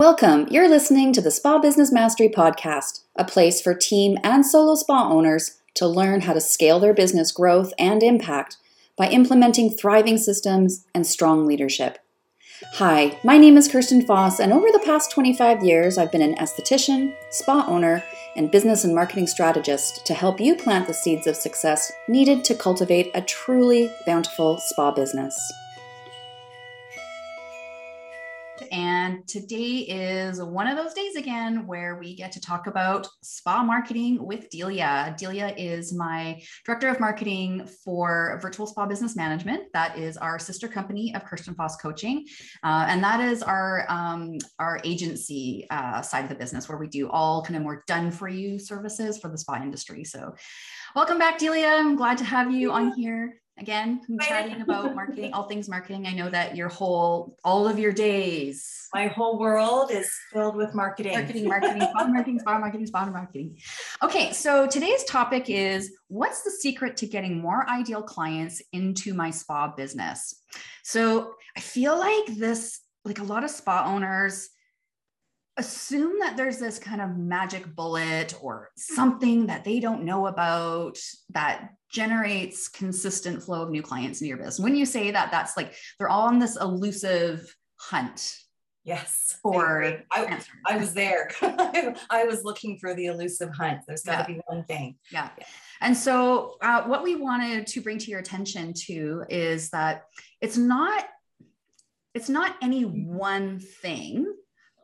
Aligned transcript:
Welcome. 0.00 0.48
You're 0.50 0.66
listening 0.66 1.12
to 1.12 1.20
the 1.20 1.30
Spa 1.30 1.58
Business 1.58 1.92
Mastery 1.92 2.30
Podcast, 2.30 3.00
a 3.16 3.24
place 3.26 3.60
for 3.60 3.74
team 3.74 4.16
and 4.24 4.46
solo 4.46 4.74
spa 4.74 5.06
owners 5.06 5.58
to 5.74 5.86
learn 5.86 6.22
how 6.22 6.32
to 6.32 6.40
scale 6.40 6.80
their 6.80 6.94
business 6.94 7.30
growth 7.30 7.74
and 7.78 8.02
impact 8.02 8.56
by 8.96 9.10
implementing 9.10 9.68
thriving 9.68 10.16
systems 10.16 10.86
and 10.94 11.06
strong 11.06 11.46
leadership. 11.46 11.98
Hi, 12.76 13.20
my 13.22 13.36
name 13.36 13.58
is 13.58 13.68
Kirsten 13.68 14.00
Foss, 14.00 14.40
and 14.40 14.54
over 14.54 14.68
the 14.72 14.82
past 14.86 15.10
25 15.10 15.62
years, 15.62 15.98
I've 15.98 16.10
been 16.10 16.22
an 16.22 16.36
esthetician, 16.36 17.14
spa 17.28 17.66
owner, 17.68 18.02
and 18.36 18.50
business 18.50 18.84
and 18.84 18.94
marketing 18.94 19.26
strategist 19.26 20.06
to 20.06 20.14
help 20.14 20.40
you 20.40 20.56
plant 20.56 20.86
the 20.86 20.94
seeds 20.94 21.26
of 21.26 21.36
success 21.36 21.92
needed 22.08 22.42
to 22.44 22.54
cultivate 22.54 23.10
a 23.12 23.20
truly 23.20 23.92
bountiful 24.06 24.56
spa 24.60 24.92
business. 24.92 25.38
And 28.70 29.26
today 29.26 29.78
is 29.88 30.42
one 30.42 30.66
of 30.66 30.76
those 30.76 30.94
days 30.94 31.16
again 31.16 31.66
where 31.66 31.96
we 31.96 32.14
get 32.14 32.32
to 32.32 32.40
talk 32.40 32.66
about 32.66 33.08
spa 33.22 33.62
marketing 33.62 34.24
with 34.24 34.48
Delia. 34.50 35.14
Delia 35.18 35.54
is 35.56 35.92
my 35.92 36.40
director 36.64 36.88
of 36.88 37.00
marketing 37.00 37.68
for 37.84 38.38
Virtual 38.42 38.66
Spa 38.66 38.86
Business 38.86 39.16
Management. 39.16 39.64
That 39.72 39.98
is 39.98 40.16
our 40.16 40.38
sister 40.38 40.68
company 40.68 41.14
of 41.14 41.24
Kirsten 41.24 41.54
Foss 41.54 41.76
Coaching. 41.76 42.26
Uh, 42.62 42.86
and 42.88 43.02
that 43.02 43.20
is 43.20 43.42
our, 43.42 43.86
um, 43.88 44.38
our 44.58 44.80
agency 44.84 45.66
uh, 45.70 46.02
side 46.02 46.24
of 46.24 46.28
the 46.28 46.34
business 46.34 46.68
where 46.68 46.78
we 46.78 46.88
do 46.88 47.08
all 47.08 47.42
kind 47.42 47.56
of 47.56 47.62
more 47.62 47.84
done 47.86 48.10
for 48.10 48.28
you 48.28 48.58
services 48.58 49.18
for 49.18 49.28
the 49.28 49.38
spa 49.38 49.56
industry. 49.62 50.04
So, 50.04 50.34
welcome 50.94 51.18
back, 51.18 51.38
Delia. 51.38 51.68
I'm 51.68 51.96
glad 51.96 52.18
to 52.18 52.24
have 52.24 52.50
you 52.50 52.72
on 52.72 52.92
here 52.92 53.40
again 53.60 54.00
chatting 54.22 54.60
about 54.62 54.94
marketing 54.94 55.32
all 55.32 55.44
things 55.44 55.68
marketing. 55.68 56.06
I 56.06 56.12
know 56.12 56.30
that 56.30 56.56
your 56.56 56.68
whole 56.68 57.36
all 57.44 57.68
of 57.68 57.78
your 57.78 57.92
days. 57.92 58.88
My 58.92 59.06
whole 59.06 59.38
world 59.38 59.90
is 59.90 60.10
filled 60.32 60.56
with 60.56 60.74
marketing. 60.74 61.12
Marketing 61.12 61.48
marketing 61.48 61.82
spa 61.82 62.06
marketing 62.08 62.38
spa 62.40 62.58
marketing 62.58 62.86
spa 62.86 63.06
marketing. 63.06 63.58
Okay 64.02 64.32
so 64.32 64.66
today's 64.66 65.04
topic 65.04 65.48
is 65.48 65.92
what's 66.08 66.42
the 66.42 66.50
secret 66.50 66.96
to 66.98 67.06
getting 67.06 67.40
more 67.40 67.68
ideal 67.68 68.02
clients 68.02 68.62
into 68.72 69.14
my 69.14 69.30
spa 69.30 69.68
business? 69.68 70.42
So 70.82 71.34
i 71.56 71.60
feel 71.60 71.98
like 71.98 72.26
this 72.36 72.80
like 73.04 73.18
a 73.18 73.24
lot 73.24 73.44
of 73.44 73.50
spa 73.50 73.84
owners 73.84 74.50
assume 75.60 76.18
that 76.20 76.36
there's 76.36 76.58
this 76.58 76.78
kind 76.78 77.02
of 77.02 77.16
magic 77.16 77.76
bullet 77.76 78.34
or 78.40 78.70
something 78.76 79.46
that 79.46 79.62
they 79.62 79.78
don't 79.78 80.04
know 80.04 80.26
about 80.26 80.98
that 81.28 81.70
generates 81.92 82.66
consistent 82.68 83.42
flow 83.42 83.62
of 83.62 83.70
new 83.70 83.82
clients 83.82 84.22
in 84.22 84.26
your 84.26 84.38
business. 84.38 84.58
When 84.58 84.74
you 84.74 84.86
say 84.86 85.10
that, 85.10 85.30
that's 85.30 85.56
like 85.56 85.74
they're 85.98 86.08
all 86.08 86.26
on 86.26 86.38
this 86.38 86.56
elusive 86.56 87.54
hunt. 87.76 88.36
Yes. 88.84 89.38
For 89.42 89.84
I, 89.84 90.04
I, 90.10 90.40
I 90.66 90.76
was 90.78 90.94
there. 90.94 91.30
I 91.42 92.24
was 92.24 92.42
looking 92.42 92.78
for 92.78 92.94
the 92.94 93.06
elusive 93.06 93.50
hunt. 93.54 93.80
There's 93.86 94.02
got 94.02 94.26
to 94.26 94.32
yeah. 94.32 94.38
be 94.38 94.42
one 94.46 94.64
thing. 94.64 94.96
Yeah. 95.12 95.28
yeah. 95.38 95.44
And 95.82 95.94
so, 95.94 96.56
uh, 96.62 96.84
what 96.84 97.02
we 97.02 97.16
wanted 97.16 97.66
to 97.68 97.82
bring 97.82 97.98
to 97.98 98.10
your 98.10 98.20
attention 98.20 98.72
to 98.86 99.24
is 99.28 99.68
that 99.70 100.04
it's 100.40 100.56
not 100.56 101.04
it's 102.14 102.28
not 102.28 102.56
any 102.60 102.82
one 102.82 103.60
thing 103.60 104.26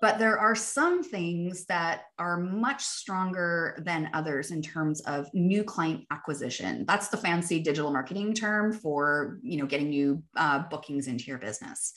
but 0.00 0.18
there 0.18 0.38
are 0.38 0.54
some 0.54 1.02
things 1.02 1.64
that 1.66 2.02
are 2.18 2.36
much 2.38 2.82
stronger 2.82 3.80
than 3.84 4.10
others 4.12 4.50
in 4.50 4.60
terms 4.60 5.00
of 5.02 5.28
new 5.32 5.64
client 5.64 6.04
acquisition. 6.10 6.84
That's 6.86 7.08
the 7.08 7.16
fancy 7.16 7.60
digital 7.60 7.90
marketing 7.90 8.34
term 8.34 8.72
for 8.72 9.38
you 9.42 9.58
know 9.58 9.66
getting 9.66 9.90
new 9.90 10.22
uh, 10.36 10.60
bookings 10.70 11.06
into 11.06 11.24
your 11.24 11.38
business. 11.38 11.92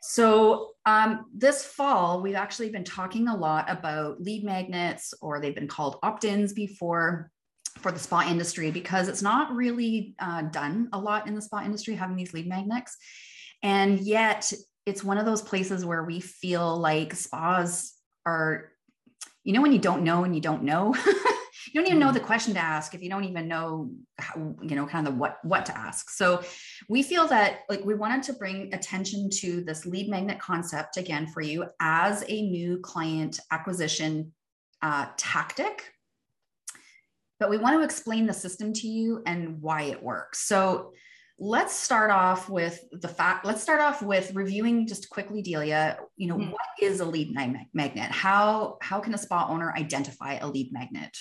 So 0.00 0.70
um, 0.86 1.26
this 1.34 1.64
fall 1.64 2.22
we've 2.22 2.36
actually 2.36 2.70
been 2.70 2.84
talking 2.84 3.28
a 3.28 3.36
lot 3.36 3.68
about 3.68 4.20
lead 4.20 4.44
magnets 4.44 5.12
or 5.20 5.40
they've 5.40 5.54
been 5.54 5.68
called 5.68 5.98
opt-ins 6.02 6.52
before 6.52 7.30
for 7.78 7.92
the 7.92 7.98
spa 7.98 8.26
industry 8.28 8.70
because 8.70 9.08
it's 9.08 9.22
not 9.22 9.54
really 9.54 10.14
uh, 10.18 10.42
done 10.42 10.88
a 10.92 10.98
lot 10.98 11.26
in 11.26 11.34
the 11.34 11.42
spa 11.42 11.62
industry 11.64 11.94
having 11.94 12.16
these 12.16 12.32
lead 12.32 12.48
magnets. 12.48 12.96
And 13.62 13.98
yet 14.00 14.52
it's 14.88 15.04
one 15.04 15.18
of 15.18 15.26
those 15.26 15.42
places 15.42 15.84
where 15.84 16.04
we 16.04 16.20
feel 16.20 16.76
like 16.76 17.14
spas 17.14 17.94
are, 18.26 18.70
you 19.44 19.52
know, 19.52 19.62
when 19.62 19.72
you 19.72 19.78
don't 19.78 20.02
know 20.02 20.24
and 20.24 20.34
you 20.34 20.40
don't 20.40 20.62
know. 20.62 20.94
you 21.72 21.80
don't 21.80 21.86
even 21.86 21.98
know 21.98 22.12
the 22.12 22.18
mm-hmm. 22.18 22.26
question 22.26 22.54
to 22.54 22.60
ask 22.60 22.94
if 22.94 23.02
you 23.02 23.10
don't 23.10 23.24
even 23.24 23.48
know 23.48 23.90
how, 24.18 24.54
you 24.62 24.74
know 24.76 24.86
kind 24.86 25.06
of 25.06 25.12
the 25.12 25.18
what 25.18 25.38
what 25.42 25.66
to 25.66 25.76
ask 25.76 26.10
so 26.10 26.42
we 26.88 27.02
feel 27.02 27.26
that 27.26 27.60
like 27.68 27.84
we 27.84 27.94
wanted 27.94 28.22
to 28.22 28.32
bring 28.32 28.72
attention 28.72 29.28
to 29.30 29.62
this 29.64 29.84
lead 29.84 30.08
magnet 30.08 30.38
concept 30.38 30.96
again 30.96 31.26
for 31.26 31.40
you 31.40 31.64
as 31.80 32.24
a 32.28 32.42
new 32.42 32.78
client 32.78 33.40
acquisition 33.50 34.32
uh, 34.82 35.06
tactic 35.16 35.92
but 37.40 37.50
we 37.50 37.58
want 37.58 37.76
to 37.76 37.84
explain 37.84 38.26
the 38.26 38.32
system 38.32 38.72
to 38.72 38.86
you 38.86 39.22
and 39.26 39.60
why 39.60 39.82
it 39.82 40.02
works 40.02 40.46
so 40.46 40.92
let's 41.38 41.74
start 41.74 42.10
off 42.10 42.48
with 42.48 42.84
the 42.90 43.08
fact 43.08 43.44
let's 43.44 43.62
start 43.62 43.80
off 43.80 44.02
with 44.02 44.34
reviewing 44.34 44.88
just 44.88 45.08
quickly 45.08 45.40
delia 45.40 45.96
you 46.16 46.26
know 46.26 46.36
mm-hmm. 46.36 46.50
what 46.50 46.60
is 46.80 47.00
a 47.00 47.04
lead 47.04 47.32
magnet? 47.32 48.10
How 48.10 48.78
how 48.82 49.00
can 49.00 49.14
a 49.14 49.18
spa 49.18 49.46
owner 49.48 49.72
identify 49.72 50.34
a 50.34 50.46
lead 50.46 50.72
magnet? 50.72 51.16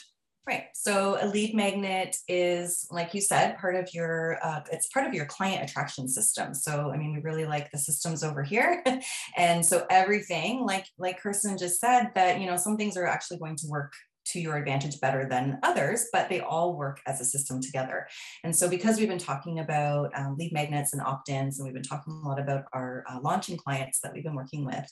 Right. 0.48 0.68
So 0.74 1.18
a 1.20 1.28
lead 1.28 1.54
magnet 1.56 2.16
is 2.30 2.88
like 2.90 3.14
you 3.14 3.20
said 3.20 3.58
part 3.58 3.76
of 3.76 3.94
your 3.94 4.40
uh, 4.42 4.62
it's 4.72 4.88
part 4.88 5.06
of 5.06 5.14
your 5.14 5.26
client 5.26 5.70
attraction 5.70 6.08
system. 6.08 6.54
So 6.54 6.90
i 6.92 6.98
mean 6.98 7.14
we 7.14 7.20
really 7.20 7.46
like 7.46 7.70
the 7.72 7.78
systems 7.78 8.24
over 8.24 8.44
here. 8.44 8.84
And 9.38 9.66
so 9.66 9.86
everything 9.90 10.66
like 10.66 10.86
like 10.98 11.22
kirsten 11.22 11.58
just 11.58 11.80
said 11.80 12.12
that 12.16 12.40
you 12.40 12.48
know 12.48 12.58
some 12.58 12.78
things 12.78 12.98
are 12.98 13.06
actually 13.06 13.40
going 13.40 13.58
to 13.58 13.68
work 13.68 13.94
to 14.32 14.40
your 14.40 14.58
advantage 14.58 15.00
better 15.00 15.28
than 15.28 15.60
others, 15.64 16.08
but 16.12 16.30
they 16.30 16.42
all 16.42 16.76
work 16.76 17.02
as 17.06 17.22
a 17.22 17.26
system 17.26 17.62
together. 17.62 18.08
And 18.44 18.56
so, 18.56 18.70
because 18.70 18.98
we've 18.98 19.08
been 19.08 19.18
talking 19.18 19.60
about 19.60 20.12
um, 20.16 20.36
lead 20.38 20.54
magnets 20.54 20.94
and 20.94 21.02
opt 21.02 21.30
ins, 21.30 21.60
and 21.60 21.66
we've 21.66 21.74
been 21.74 21.84
talking 21.84 22.14
a 22.14 22.28
lot 22.28 22.40
about 22.40 22.66
our 22.74 23.04
uh, 23.10 23.20
launching 23.22 23.58
clients 23.58 24.00
that 24.02 24.14
we've 24.14 24.24
been 24.24 24.36
working 24.36 24.66
with, 24.66 24.86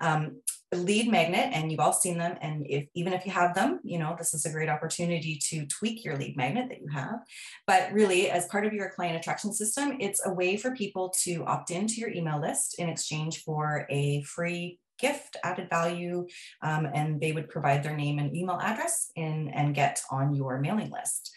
um, 0.00 0.40
lead 0.74 1.10
magnet, 1.10 1.50
and 1.52 1.70
you've 1.70 1.80
all 1.80 1.92
seen 1.92 2.18
them. 2.18 2.36
And 2.40 2.66
if 2.68 2.86
even 2.94 3.12
if 3.12 3.24
you 3.24 3.32
have 3.32 3.54
them, 3.54 3.80
you 3.84 3.98
know, 3.98 4.14
this 4.18 4.34
is 4.34 4.44
a 4.44 4.52
great 4.52 4.68
opportunity 4.68 5.38
to 5.48 5.66
tweak 5.66 6.04
your 6.04 6.16
lead 6.16 6.36
magnet 6.36 6.68
that 6.68 6.80
you 6.80 6.88
have. 6.88 7.20
But 7.66 7.92
really, 7.92 8.30
as 8.30 8.46
part 8.46 8.66
of 8.66 8.72
your 8.72 8.90
client 8.90 9.16
attraction 9.16 9.52
system, 9.52 9.96
it's 10.00 10.24
a 10.26 10.32
way 10.32 10.56
for 10.56 10.72
people 10.72 11.12
to 11.24 11.44
opt 11.44 11.70
into 11.70 11.94
your 11.94 12.10
email 12.10 12.40
list 12.40 12.78
in 12.78 12.88
exchange 12.88 13.42
for 13.44 13.86
a 13.90 14.22
free 14.22 14.78
gift, 14.98 15.36
added 15.44 15.68
value, 15.70 16.26
um, 16.62 16.86
and 16.94 17.20
they 17.20 17.32
would 17.32 17.48
provide 17.48 17.82
their 17.82 17.96
name 17.96 18.18
and 18.18 18.34
email 18.34 18.58
address 18.60 19.10
in, 19.16 19.48
and 19.48 19.74
get 19.74 20.02
on 20.10 20.34
your 20.34 20.58
mailing 20.58 20.90
list. 20.90 21.32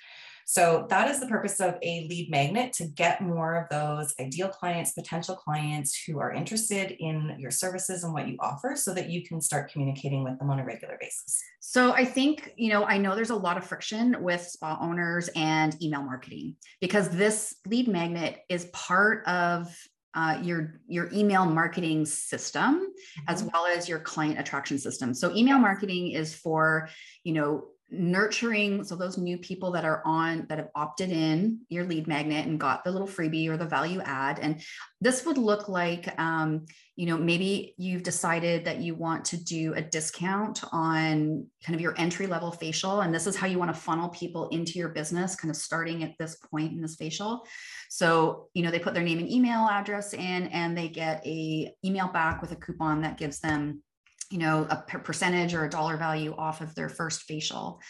So 0.46 0.86
that 0.90 1.10
is 1.10 1.22
the 1.22 1.28
purpose 1.28 1.62
of 1.62 1.76
a 1.82 2.08
lead 2.10 2.30
magnet 2.30 2.74
to 2.74 2.86
get 2.86 3.22
more 3.22 3.56
of 3.56 3.70
those 3.70 4.14
ideal 4.20 4.50
clients, 4.50 4.92
potential 4.92 5.34
clients 5.34 6.04
who 6.04 6.20
are 6.20 6.34
interested 6.34 6.92
in 7.00 7.38
your 7.40 7.52
services 7.52 8.04
and 8.04 8.14
what 8.14 8.28
you 8.28 8.36
offer 8.42 8.76
so 8.76 8.94
that 8.94 9.10
you 9.10 9.24
can 9.24 9.40
start 9.40 9.72
communicating 9.72 10.26
with 10.26 10.38
them 10.40 10.50
on 10.50 10.60
a 10.60 10.66
regular 10.66 10.98
basis. 11.00 11.42
So 11.62 11.94
I 11.94 12.04
think, 12.04 12.52
you 12.58 12.70
know, 12.70 12.84
I 12.84 12.98
know 12.98 13.16
there's 13.16 13.30
a 13.30 13.36
lot 13.36 13.56
of 13.56 13.66
friction 13.66 14.18
with 14.22 14.42
spa 14.42 14.78
owners 14.82 15.30
and 15.38 15.82
email 15.82 16.04
marketing 16.04 16.58
because 16.82 17.08
this 17.08 17.56
lead 17.66 17.88
magnet 17.88 18.40
is 18.50 18.66
part 18.74 19.26
of 19.28 19.74
uh, 20.14 20.40
your 20.42 20.82
your 20.88 21.10
email 21.14 21.46
marketing 21.46 22.06
system 22.06 22.76
mm-hmm. 22.76 23.22
as 23.28 23.44
well 23.44 23.66
as 23.66 23.88
your 23.88 24.00
client 24.00 24.40
attraction 24.40 24.78
system 24.78 25.14
so 25.14 25.34
email 25.36 25.58
marketing 25.58 26.12
is 26.12 26.34
for 26.34 26.90
you 27.24 27.34
know 27.34 27.66
nurturing 27.92 28.84
so 28.84 28.96
those 28.96 29.18
new 29.18 29.38
people 29.38 29.72
that 29.72 29.84
are 29.84 30.02
on 30.06 30.46
that 30.48 30.58
have 30.58 30.70
opted 30.76 31.12
in 31.12 31.60
your 31.68 31.84
lead 31.84 32.08
magnet 32.08 32.48
and 32.48 32.60
got 32.60 32.84
the 32.84 32.92
little 32.92 33.08
freebie 33.08 33.50
or 33.50 33.58
the 33.58 33.66
value 33.66 34.02
add. 34.02 34.40
And 34.40 34.62
this 35.02 35.26
would 35.26 35.38
look 35.38 35.68
like 35.68 36.08
um, 36.20 36.66
you 36.96 37.06
know 37.06 37.18
maybe 37.18 37.74
you've 37.78 38.04
decided 38.04 38.66
that 38.66 38.80
you 38.80 38.96
want 38.96 39.26
to 39.26 39.44
do 39.44 39.74
a 39.74 39.82
discount 39.82 40.64
on 40.72 41.46
kind 41.66 41.76
of 41.76 41.82
your 41.82 41.94
entry 41.98 42.28
level 42.28 42.52
facial 42.52 43.02
and 43.02 43.14
this 43.14 43.28
is 43.28 43.36
how 43.36 43.48
you 43.48 43.60
want 43.60 43.74
to 43.74 43.80
funnel 43.80 44.10
people 44.10 44.48
into 44.50 44.80
your 44.80 44.90
business 44.90 45.36
kind 45.36 45.50
of 45.50 45.58
starting 45.58 46.04
at 46.04 46.18
this 46.18 46.36
point 46.36 46.72
in 46.72 46.82
this 46.82 46.96
facial. 46.96 47.46
So 47.90 48.48
you 48.54 48.64
know 48.64 48.72
they 48.72 48.80
put 48.80 48.94
their 48.94 49.04
name 49.04 49.20
and 49.20 49.30
email 49.30 49.68
address 49.68 50.14
in 50.14 50.48
and 50.48 50.78
they 50.78 50.88
get 50.88 51.26
a 51.26 51.74
email 51.84 52.08
back 52.08 52.42
with 52.42 52.52
a 52.52 52.56
coupon 52.56 53.02
that 53.02 53.18
gives 53.18 53.40
them 53.40 53.84
you 54.32 54.38
know 54.38 54.66
a 54.70 54.78
percentage 55.00 55.54
or 55.54 55.66
a 55.66 55.70
dollar 55.70 55.98
value 55.98 56.34
off 56.38 56.62
of 56.62 56.74
their 56.76 56.90
first 56.90 57.24
facial. 57.24 57.82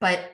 But 0.00 0.32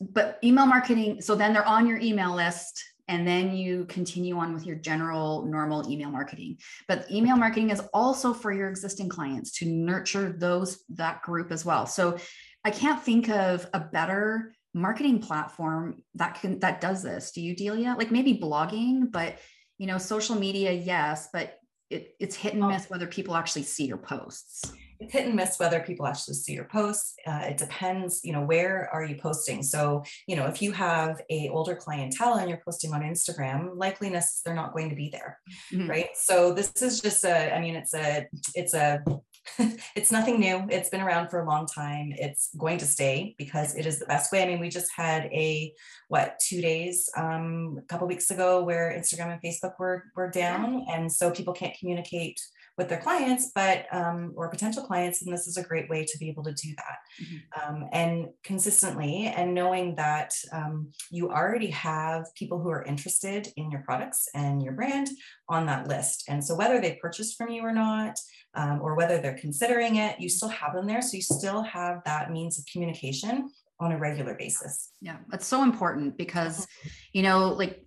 but 0.00 0.38
email 0.44 0.66
marketing 0.66 1.22
so 1.22 1.34
then 1.34 1.52
they're 1.54 1.66
on 1.66 1.86
your 1.86 1.98
email 1.98 2.34
list 2.34 2.84
and 3.08 3.26
then 3.26 3.56
you 3.56 3.84
continue 3.86 4.36
on 4.36 4.54
with 4.54 4.64
your 4.64 4.76
general 4.76 5.44
normal 5.46 5.90
email 5.90 6.10
marketing. 6.10 6.58
But 6.88 7.10
email 7.10 7.36
marketing 7.36 7.70
is 7.70 7.82
also 7.92 8.32
for 8.32 8.52
your 8.52 8.68
existing 8.68 9.08
clients 9.08 9.52
to 9.58 9.66
nurture 9.66 10.32
those 10.32 10.84
that 10.90 11.22
group 11.22 11.50
as 11.50 11.64
well. 11.64 11.86
So 11.86 12.18
i 12.64 12.70
can't 12.70 13.02
think 13.02 13.28
of 13.28 13.68
a 13.74 13.80
better 13.80 14.54
marketing 14.72 15.18
platform 15.18 16.02
that 16.14 16.40
can 16.40 16.58
that 16.60 16.80
does 16.80 17.02
this. 17.02 17.32
Do 17.32 17.40
you 17.40 17.56
delia? 17.56 17.94
Like 17.98 18.10
maybe 18.10 18.38
blogging 18.38 19.10
but 19.10 19.38
you 19.78 19.86
know 19.86 19.98
social 19.98 20.36
media 20.36 20.70
yes 20.72 21.28
but 21.32 21.58
it, 21.92 22.14
it's 22.18 22.36
hit 22.36 22.54
and 22.54 22.66
miss 22.66 22.88
whether 22.90 23.06
people 23.06 23.36
actually 23.36 23.62
see 23.62 23.86
your 23.86 23.98
posts 23.98 24.72
it's 25.02 25.12
hit 25.12 25.26
and 25.26 25.34
miss 25.34 25.58
whether 25.58 25.80
people 25.80 26.06
actually 26.06 26.34
see 26.34 26.52
your 26.52 26.64
posts. 26.64 27.14
Uh, 27.26 27.42
it 27.44 27.56
depends, 27.56 28.20
you 28.24 28.32
know, 28.32 28.42
where 28.42 28.88
are 28.92 29.04
you 29.04 29.16
posting? 29.16 29.62
So, 29.62 30.04
you 30.26 30.36
know, 30.36 30.46
if 30.46 30.62
you 30.62 30.72
have 30.72 31.20
a 31.30 31.48
older 31.48 31.74
clientele 31.74 32.34
and 32.34 32.48
you're 32.48 32.62
posting 32.64 32.92
on 32.92 33.02
Instagram, 33.02 33.76
likeliness 33.76 34.42
they're 34.44 34.54
not 34.54 34.72
going 34.72 34.90
to 34.90 34.96
be 34.96 35.10
there, 35.10 35.38
mm-hmm. 35.72 35.90
right? 35.90 36.10
So 36.14 36.52
this 36.52 36.70
is 36.80 37.00
just 37.00 37.24
a, 37.24 37.54
I 37.54 37.60
mean, 37.60 37.76
it's 37.76 37.94
a, 37.94 38.26
it's 38.54 38.74
a 38.74 39.02
it's 39.96 40.12
nothing 40.12 40.40
new. 40.40 40.66
It's 40.70 40.88
been 40.88 41.00
around 41.00 41.28
for 41.28 41.40
a 41.40 41.46
long 41.46 41.66
time. 41.66 42.12
It's 42.16 42.50
going 42.56 42.78
to 42.78 42.86
stay 42.86 43.34
because 43.38 43.74
it 43.74 43.86
is 43.86 43.98
the 43.98 44.06
best 44.06 44.32
way. 44.32 44.42
I 44.42 44.46
mean, 44.46 44.60
we 44.60 44.68
just 44.68 44.90
had 44.96 45.24
a 45.26 45.72
what 46.08 46.38
two 46.40 46.60
days 46.60 47.08
um, 47.16 47.76
a 47.78 47.86
couple 47.86 48.06
weeks 48.06 48.30
ago 48.30 48.62
where 48.62 48.94
Instagram 48.96 49.32
and 49.32 49.42
Facebook 49.42 49.72
were 49.78 50.04
were 50.14 50.30
down, 50.30 50.86
and 50.90 51.10
so 51.10 51.30
people 51.30 51.54
can't 51.54 51.76
communicate 51.78 52.40
with 52.78 52.88
their 52.88 53.00
clients, 53.00 53.52
but 53.54 53.86
um, 53.92 54.32
or 54.36 54.48
potential 54.48 54.82
clients, 54.82 55.22
and 55.22 55.32
this 55.32 55.46
is 55.46 55.56
a 55.56 55.62
great 55.62 55.88
way 55.90 56.04
to 56.04 56.18
be 56.18 56.28
able 56.28 56.42
to 56.44 56.52
do 56.52 56.70
that, 56.76 56.98
mm-hmm. 57.22 57.74
um, 57.74 57.88
and 57.92 58.26
consistently, 58.42 59.26
and 59.26 59.54
knowing 59.54 59.94
that 59.96 60.32
um, 60.52 60.90
you 61.10 61.30
already 61.30 61.70
have 61.70 62.24
people 62.34 62.60
who 62.60 62.70
are 62.70 62.84
interested 62.84 63.48
in 63.56 63.70
your 63.70 63.82
products 63.82 64.28
and 64.34 64.62
your 64.62 64.72
brand 64.72 65.08
on 65.48 65.66
that 65.66 65.88
list, 65.88 66.24
and 66.28 66.42
so 66.44 66.54
whether 66.54 66.80
they 66.80 66.98
purchase 67.00 67.34
from 67.34 67.50
you 67.50 67.62
or 67.62 67.72
not, 67.72 68.18
um, 68.54 68.80
or 68.82 68.94
whether 68.96 69.18
they're 69.18 69.38
considering 69.38 69.96
it, 69.96 70.20
you 70.20 70.28
still 70.28 70.48
have 70.48 70.74
them 70.74 70.86
there, 70.86 71.02
so 71.02 71.16
you 71.16 71.22
still 71.22 71.62
have 71.62 72.00
that 72.04 72.30
means 72.30 72.58
of 72.58 72.64
communication 72.72 73.50
on 73.80 73.92
a 73.92 73.98
regular 73.98 74.34
basis. 74.34 74.90
Yeah, 75.00 75.16
that's 75.28 75.46
so 75.46 75.62
important 75.62 76.16
because, 76.16 76.66
you 77.12 77.22
know, 77.22 77.48
like 77.48 77.84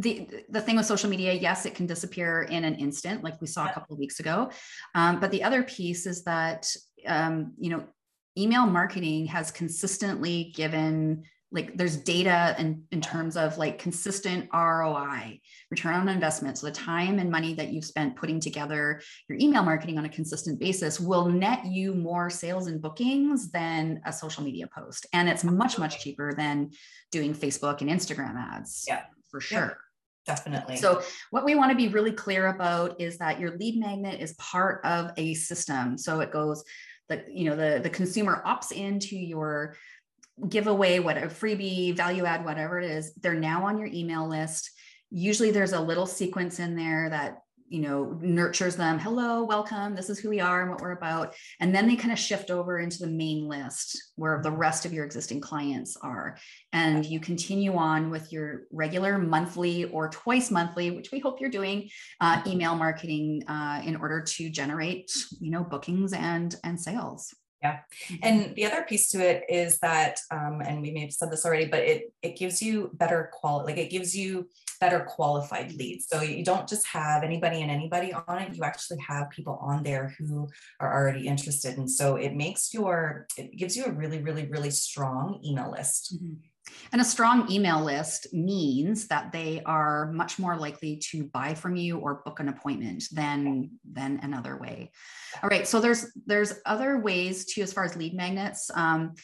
the 0.00 0.28
the 0.48 0.60
thing 0.60 0.76
with 0.76 0.86
social 0.86 1.10
media 1.10 1.32
yes 1.32 1.66
it 1.66 1.74
can 1.74 1.86
disappear 1.86 2.42
in 2.42 2.64
an 2.64 2.74
instant 2.76 3.22
like 3.22 3.40
we 3.40 3.46
saw 3.46 3.68
a 3.68 3.72
couple 3.72 3.94
of 3.94 3.98
weeks 3.98 4.20
ago. 4.20 4.50
Um, 4.94 5.20
but 5.20 5.30
the 5.30 5.42
other 5.42 5.62
piece 5.62 6.06
is 6.06 6.24
that 6.24 6.66
um, 7.06 7.52
you 7.58 7.70
know 7.70 7.84
email 8.38 8.66
marketing 8.66 9.26
has 9.26 9.50
consistently 9.50 10.52
given 10.54 11.24
like 11.52 11.76
there's 11.76 11.96
data 11.96 12.54
in, 12.60 12.84
in 12.92 13.00
terms 13.00 13.36
of 13.36 13.58
like 13.58 13.76
consistent 13.78 14.48
roi 14.54 15.40
return 15.70 15.94
on 15.94 16.08
investment. 16.08 16.56
So 16.56 16.66
the 16.66 16.72
time 16.72 17.18
and 17.18 17.28
money 17.28 17.54
that 17.54 17.72
you've 17.72 17.84
spent 17.84 18.14
putting 18.14 18.38
together 18.38 19.00
your 19.28 19.36
email 19.40 19.64
marketing 19.64 19.98
on 19.98 20.04
a 20.04 20.08
consistent 20.08 20.60
basis 20.60 21.00
will 21.00 21.26
net 21.26 21.66
you 21.66 21.92
more 21.92 22.30
sales 22.30 22.68
and 22.68 22.80
bookings 22.80 23.50
than 23.50 24.00
a 24.06 24.12
social 24.12 24.44
media 24.44 24.68
post. 24.68 25.06
And 25.12 25.28
it's 25.28 25.42
much 25.42 25.76
much 25.76 26.00
cheaper 26.00 26.32
than 26.34 26.70
doing 27.10 27.34
facebook 27.34 27.80
and 27.80 27.90
instagram 27.90 28.36
ads 28.36 28.84
yeah. 28.86 29.02
for 29.30 29.40
sure 29.40 29.76
Definitely. 30.30 30.76
So, 30.76 31.02
what 31.30 31.44
we 31.44 31.54
want 31.54 31.70
to 31.70 31.76
be 31.76 31.88
really 31.88 32.12
clear 32.12 32.48
about 32.48 33.00
is 33.00 33.18
that 33.18 33.40
your 33.40 33.56
lead 33.56 33.78
magnet 33.78 34.20
is 34.20 34.34
part 34.34 34.84
of 34.84 35.10
a 35.16 35.34
system. 35.34 35.98
So 35.98 36.20
it 36.20 36.30
goes, 36.30 36.62
the 37.08 37.24
you 37.28 37.50
know 37.50 37.56
the 37.56 37.80
the 37.82 37.90
consumer 37.90 38.42
opts 38.46 38.72
into 38.72 39.16
your 39.16 39.76
giveaway, 40.48 41.00
whatever 41.00 41.28
freebie, 41.28 41.94
value 41.94 42.24
add, 42.24 42.44
whatever 42.44 42.78
it 42.78 42.90
is. 42.90 43.12
They're 43.14 43.34
now 43.34 43.66
on 43.66 43.78
your 43.78 43.88
email 43.88 44.28
list. 44.28 44.70
Usually, 45.10 45.50
there's 45.50 45.72
a 45.72 45.80
little 45.80 46.06
sequence 46.06 46.60
in 46.60 46.76
there 46.76 47.10
that 47.10 47.42
you 47.70 47.80
know 47.80 48.18
nurtures 48.20 48.76
them 48.76 48.98
hello 48.98 49.42
welcome 49.44 49.94
this 49.94 50.10
is 50.10 50.18
who 50.18 50.28
we 50.28 50.40
are 50.40 50.60
and 50.60 50.70
what 50.70 50.82
we're 50.82 50.92
about 50.92 51.34
and 51.60 51.74
then 51.74 51.86
they 51.86 51.96
kind 51.96 52.12
of 52.12 52.18
shift 52.18 52.50
over 52.50 52.78
into 52.78 52.98
the 52.98 53.06
main 53.06 53.48
list 53.48 54.10
where 54.16 54.40
the 54.42 54.50
rest 54.50 54.84
of 54.84 54.92
your 54.92 55.04
existing 55.04 55.40
clients 55.40 55.96
are. 56.02 56.36
And 56.72 57.04
you 57.04 57.20
continue 57.20 57.74
on 57.74 58.10
with 58.10 58.32
your 58.32 58.62
regular 58.70 59.18
monthly 59.18 59.84
or 59.86 60.08
twice 60.08 60.50
monthly 60.50 60.90
which 60.90 61.10
we 61.10 61.18
hope 61.18 61.40
you're 61.40 61.50
doing 61.50 61.88
uh, 62.20 62.42
email 62.46 62.74
marketing 62.74 63.42
uh, 63.48 63.80
in 63.84 63.96
order 63.96 64.20
to 64.20 64.50
generate 64.50 65.10
you 65.40 65.50
know 65.50 65.64
bookings 65.64 66.12
and 66.12 66.54
and 66.64 66.80
sales 66.80 67.34
yeah. 67.62 67.80
Mm-hmm. 68.08 68.16
And 68.22 68.54
the 68.54 68.66
other 68.66 68.82
piece 68.82 69.10
to 69.10 69.18
it 69.18 69.44
is 69.48 69.78
that, 69.80 70.18
um, 70.30 70.60
and 70.60 70.80
we 70.80 70.90
may 70.90 71.00
have 71.00 71.12
said 71.12 71.30
this 71.30 71.44
already, 71.44 71.66
but 71.66 71.80
it 71.80 72.12
it 72.22 72.36
gives 72.38 72.62
you 72.62 72.90
better 72.94 73.30
quality, 73.32 73.72
like 73.72 73.80
it 73.80 73.90
gives 73.90 74.16
you 74.16 74.48
better 74.80 75.00
qualified 75.00 75.72
leads. 75.74 76.06
So 76.08 76.22
you 76.22 76.42
don't 76.42 76.66
just 76.66 76.86
have 76.86 77.22
anybody 77.22 77.60
and 77.60 77.70
anybody 77.70 78.14
on 78.14 78.38
it. 78.38 78.54
You 78.54 78.62
actually 78.64 78.98
have 79.00 79.28
people 79.30 79.58
on 79.60 79.82
there 79.82 80.14
who 80.18 80.48
are 80.80 80.92
already 80.92 81.26
interested. 81.26 81.76
And 81.76 81.90
so 81.90 82.16
it 82.16 82.34
makes 82.34 82.72
your, 82.72 83.26
it 83.36 83.56
gives 83.56 83.76
you 83.76 83.84
a 83.84 83.92
really, 83.92 84.22
really, 84.22 84.46
really 84.46 84.70
strong 84.70 85.40
email 85.44 85.70
list. 85.70 86.16
Mm-hmm. 86.16 86.34
And 86.92 87.00
a 87.00 87.04
strong 87.04 87.50
email 87.50 87.82
list 87.82 88.32
means 88.32 89.06
that 89.08 89.32
they 89.32 89.62
are 89.64 90.10
much 90.12 90.38
more 90.38 90.56
likely 90.56 90.96
to 91.10 91.24
buy 91.24 91.54
from 91.54 91.76
you 91.76 91.98
or 91.98 92.22
book 92.24 92.40
an 92.40 92.48
appointment 92.48 93.04
than 93.12 93.70
than 93.90 94.20
another 94.22 94.58
way. 94.58 94.90
All 95.42 95.48
right, 95.48 95.66
so 95.66 95.80
there's 95.80 96.06
there's 96.26 96.54
other 96.66 96.98
ways 96.98 97.44
too 97.46 97.62
as 97.62 97.72
far 97.72 97.84
as 97.84 97.96
lead 97.96 98.14
magnets. 98.14 98.70
Um, 98.74 99.14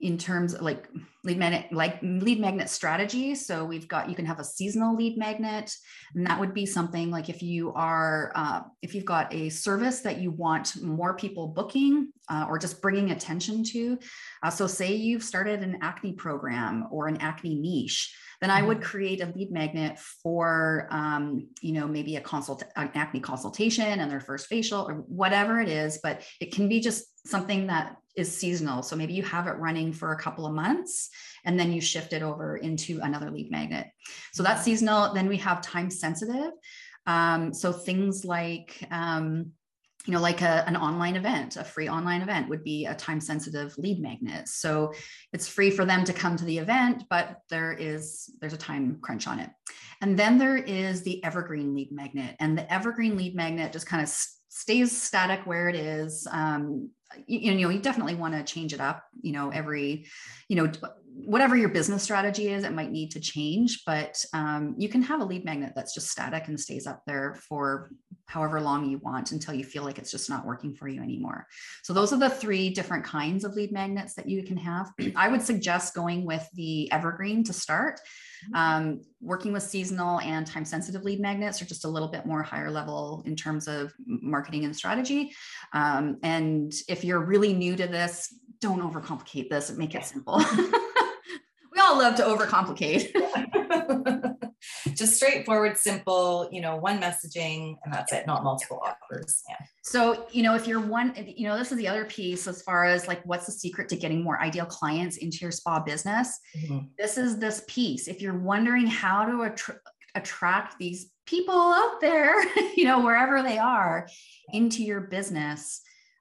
in 0.00 0.16
terms 0.16 0.54
of 0.54 0.62
like 0.62 0.88
lead 1.24 1.38
magnet 1.38 1.72
like 1.72 1.98
lead 2.02 2.38
magnet 2.38 2.68
strategy 2.70 3.34
so 3.34 3.64
we've 3.64 3.88
got 3.88 4.08
you 4.08 4.14
can 4.14 4.24
have 4.24 4.38
a 4.38 4.44
seasonal 4.44 4.94
lead 4.94 5.18
magnet 5.18 5.72
and 6.14 6.24
that 6.24 6.38
would 6.38 6.54
be 6.54 6.64
something 6.64 7.10
like 7.10 7.28
if 7.28 7.42
you 7.42 7.72
are 7.72 8.30
uh, 8.36 8.60
if 8.80 8.94
you've 8.94 9.04
got 9.04 9.32
a 9.34 9.48
service 9.48 10.00
that 10.00 10.18
you 10.18 10.30
want 10.30 10.80
more 10.80 11.14
people 11.14 11.48
booking 11.48 12.12
uh, 12.28 12.46
or 12.48 12.58
just 12.58 12.82
bringing 12.82 13.10
attention 13.10 13.64
to 13.64 13.98
uh, 14.42 14.50
so 14.50 14.66
say 14.66 14.94
you've 14.94 15.22
started 15.22 15.60
an 15.60 15.78
acne 15.82 16.12
program 16.12 16.86
or 16.90 17.08
an 17.08 17.16
acne 17.18 17.54
niche 17.54 18.14
then 18.40 18.50
I 18.50 18.62
would 18.62 18.78
mm-hmm. 18.78 18.86
create 18.86 19.20
a 19.20 19.32
lead 19.34 19.50
magnet 19.50 19.98
for, 19.98 20.86
um, 20.90 21.48
you 21.60 21.72
know, 21.72 21.88
maybe 21.88 22.16
a 22.16 22.20
consult, 22.20 22.62
an 22.76 22.90
acne 22.94 23.20
consultation 23.20 23.98
and 24.00 24.10
their 24.10 24.20
first 24.20 24.46
facial 24.46 24.88
or 24.88 24.94
whatever 25.08 25.60
it 25.60 25.68
is. 25.68 25.98
But 26.02 26.22
it 26.40 26.52
can 26.52 26.68
be 26.68 26.80
just 26.80 27.26
something 27.26 27.66
that 27.66 27.96
is 28.16 28.34
seasonal. 28.34 28.82
So 28.82 28.94
maybe 28.94 29.14
you 29.14 29.22
have 29.24 29.46
it 29.48 29.52
running 29.52 29.92
for 29.92 30.12
a 30.12 30.18
couple 30.18 30.46
of 30.46 30.54
months 30.54 31.10
and 31.44 31.58
then 31.58 31.72
you 31.72 31.80
shift 31.80 32.12
it 32.12 32.22
over 32.22 32.56
into 32.56 33.00
another 33.02 33.30
lead 33.30 33.50
magnet. 33.50 33.88
So 34.32 34.42
that's 34.42 34.62
seasonal. 34.62 35.14
Then 35.14 35.28
we 35.28 35.36
have 35.38 35.60
time 35.60 35.90
sensitive. 35.90 36.52
Um, 37.06 37.52
so 37.52 37.72
things 37.72 38.24
like, 38.24 38.86
um, 38.90 39.52
you 40.08 40.14
know, 40.14 40.20
like 40.22 40.40
a, 40.40 40.66
an 40.66 40.74
online 40.74 41.16
event, 41.16 41.56
a 41.56 41.64
free 41.64 41.86
online 41.86 42.22
event 42.22 42.48
would 42.48 42.64
be 42.64 42.86
a 42.86 42.94
time 42.94 43.20
sensitive 43.20 43.76
lead 43.76 44.00
magnet. 44.00 44.48
So 44.48 44.94
it's 45.34 45.46
free 45.46 45.70
for 45.70 45.84
them 45.84 46.02
to 46.04 46.14
come 46.14 46.34
to 46.38 46.46
the 46.46 46.56
event, 46.56 47.04
but 47.10 47.42
there 47.50 47.72
is, 47.72 48.32
there's 48.40 48.54
a 48.54 48.56
time 48.56 49.00
crunch 49.02 49.26
on 49.28 49.38
it. 49.38 49.50
And 50.00 50.18
then 50.18 50.38
there 50.38 50.56
is 50.56 51.02
the 51.02 51.22
evergreen 51.22 51.74
lead 51.74 51.92
magnet 51.92 52.36
and 52.40 52.56
the 52.56 52.72
evergreen 52.72 53.18
lead 53.18 53.36
magnet 53.36 53.70
just 53.70 53.86
kind 53.86 54.02
of 54.02 54.08
stays 54.48 54.98
static 54.98 55.40
where 55.44 55.68
it 55.68 55.76
is. 55.76 56.26
Um, 56.30 56.88
you, 57.26 57.40
you 57.40 57.54
know, 57.60 57.68
you 57.68 57.78
definitely 57.78 58.14
want 58.14 58.32
to 58.32 58.50
change 58.50 58.72
it 58.72 58.80
up, 58.80 59.04
you 59.20 59.32
know, 59.32 59.50
every, 59.50 60.06
you 60.48 60.56
know, 60.56 60.72
whatever 61.24 61.56
your 61.56 61.68
business 61.68 62.02
strategy 62.02 62.48
is, 62.48 62.64
it 62.64 62.72
might 62.72 62.90
need 62.90 63.10
to 63.12 63.20
change, 63.20 63.82
but 63.84 64.24
um, 64.32 64.74
you 64.78 64.88
can 64.88 65.02
have 65.02 65.20
a 65.20 65.24
lead 65.24 65.44
magnet 65.44 65.72
that's 65.74 65.94
just 65.94 66.10
static 66.10 66.48
and 66.48 66.58
stays 66.58 66.86
up 66.86 67.02
there 67.06 67.34
for 67.48 67.90
however 68.26 68.60
long 68.60 68.88
you 68.88 68.98
want 68.98 69.32
until 69.32 69.54
you 69.54 69.64
feel 69.64 69.82
like 69.82 69.98
it's 69.98 70.10
just 70.10 70.28
not 70.28 70.46
working 70.46 70.74
for 70.74 70.86
you 70.86 71.02
anymore. 71.02 71.46
So 71.82 71.92
those 71.92 72.12
are 72.12 72.18
the 72.18 72.28
three 72.28 72.70
different 72.70 73.04
kinds 73.04 73.44
of 73.44 73.54
lead 73.54 73.72
magnets 73.72 74.14
that 74.14 74.28
you 74.28 74.42
can 74.42 74.58
have. 74.58 74.90
I 75.16 75.28
would 75.28 75.42
suggest 75.42 75.94
going 75.94 76.24
with 76.24 76.46
the 76.54 76.90
evergreen 76.92 77.42
to 77.44 77.52
start. 77.52 78.00
Um, 78.54 79.00
working 79.20 79.52
with 79.52 79.64
seasonal 79.64 80.20
and 80.20 80.46
time 80.46 80.64
sensitive 80.64 81.02
lead 81.02 81.20
magnets 81.20 81.60
are 81.60 81.64
just 81.64 81.84
a 81.84 81.88
little 81.88 82.08
bit 82.08 82.24
more 82.24 82.42
higher 82.42 82.70
level 82.70 83.22
in 83.26 83.34
terms 83.34 83.66
of 83.66 83.92
marketing 84.06 84.64
and 84.64 84.76
strategy. 84.76 85.32
Um, 85.72 86.18
and 86.22 86.72
if 86.88 87.02
you're 87.04 87.24
really 87.24 87.52
new 87.52 87.74
to 87.76 87.86
this, 87.86 88.32
don't 88.60 88.80
overcomplicate 88.80 89.48
this 89.48 89.70
make 89.76 89.94
it 89.94 90.04
simple. 90.04 90.42
all 91.88 91.98
love 91.98 92.14
to 92.16 92.22
overcomplicate. 92.22 93.12
Just 94.94 95.16
straightforward, 95.16 95.78
simple, 95.78 96.48
you 96.52 96.60
know, 96.60 96.76
one 96.76 97.00
messaging 97.00 97.76
and 97.84 97.92
that's 97.92 98.12
it, 98.12 98.26
not 98.26 98.44
multiple 98.44 98.82
offers. 98.84 99.42
Yeah. 99.48 99.56
So, 99.82 100.26
you 100.30 100.42
know, 100.42 100.54
if 100.54 100.66
you're 100.66 100.80
one, 100.80 101.14
you 101.36 101.48
know, 101.48 101.56
this 101.56 101.72
is 101.72 101.78
the 101.78 101.88
other 101.88 102.04
piece 102.04 102.46
as 102.46 102.62
far 102.62 102.84
as 102.84 103.08
like 103.08 103.24
what's 103.24 103.46
the 103.46 103.52
secret 103.52 103.88
to 103.90 103.96
getting 103.96 104.22
more 104.22 104.40
ideal 104.40 104.66
clients 104.66 105.16
into 105.18 105.38
your 105.38 105.50
spa 105.50 105.80
business. 105.80 106.38
Mm-hmm. 106.56 106.78
This 106.98 107.18
is 107.18 107.38
this 107.38 107.64
piece. 107.68 108.08
If 108.08 108.20
you're 108.20 108.38
wondering 108.38 108.86
how 108.86 109.24
to 109.24 109.44
attra- 109.44 109.80
attract 110.14 110.78
these 110.78 111.10
people 111.26 111.54
out 111.54 112.00
there, 112.00 112.42
you 112.76 112.84
know, 112.84 113.00
wherever 113.00 113.42
they 113.42 113.58
are 113.58 114.08
into 114.52 114.82
your 114.82 115.02
business, 115.02 115.80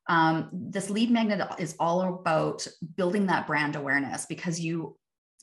um, 0.10 0.50
this 0.54 0.90
lead 0.90 1.12
magnet 1.12 1.46
is 1.60 1.76
all 1.80 2.02
about 2.02 2.66
building 2.96 3.26
that 3.26 3.46
brand 3.46 3.76
awareness 3.76 4.26
because 4.26 4.60
you 4.60 4.96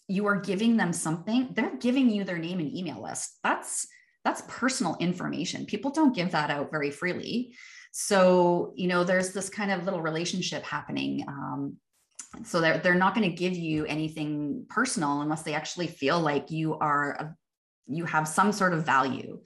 you 0.09 0.27
are 0.27 0.41
giving 0.41 0.77
them 0.77 0.93
something 0.93 1.49
they're 1.53 1.77
giving 1.77 2.11
you 2.11 2.25
their 2.25 2.39
name 2.39 2.61
and 2.61 2.75
email 2.75 3.03
list. 3.03 3.39
That's 3.43 3.87
that's 4.25 4.43
personal 4.49 4.97
information. 5.01 5.67
People 5.67 5.91
don't 5.91 6.15
give 6.15 6.33
that 6.33 6.51
out 6.51 6.71
very 6.71 6.91
freely. 6.91 7.55
So 7.93 8.73
you 8.77 8.89
know 8.89 9.05
there's 9.05 9.33
this 9.33 9.49
kind 9.49 9.71
of 9.71 9.85
little 9.85 10.03
relationship 10.03 10.65
happening 10.65 11.25
um, 11.29 11.77
so 12.43 12.61
they're, 12.61 12.79
they're 12.79 12.95
not 12.95 13.15
going 13.15 13.29
to 13.29 13.37
give 13.37 13.55
you 13.55 13.85
anything 13.87 14.67
personal 14.69 15.21
unless 15.21 15.43
they 15.43 15.55
actually 15.55 15.87
feel 15.87 16.21
like 16.21 16.51
you 16.51 16.75
are 16.75 17.13
a 17.13 17.37
you 17.87 18.05
have 18.05 18.27
some 18.27 18.53
sort 18.53 18.73
of 18.73 18.85
value. 18.85 19.41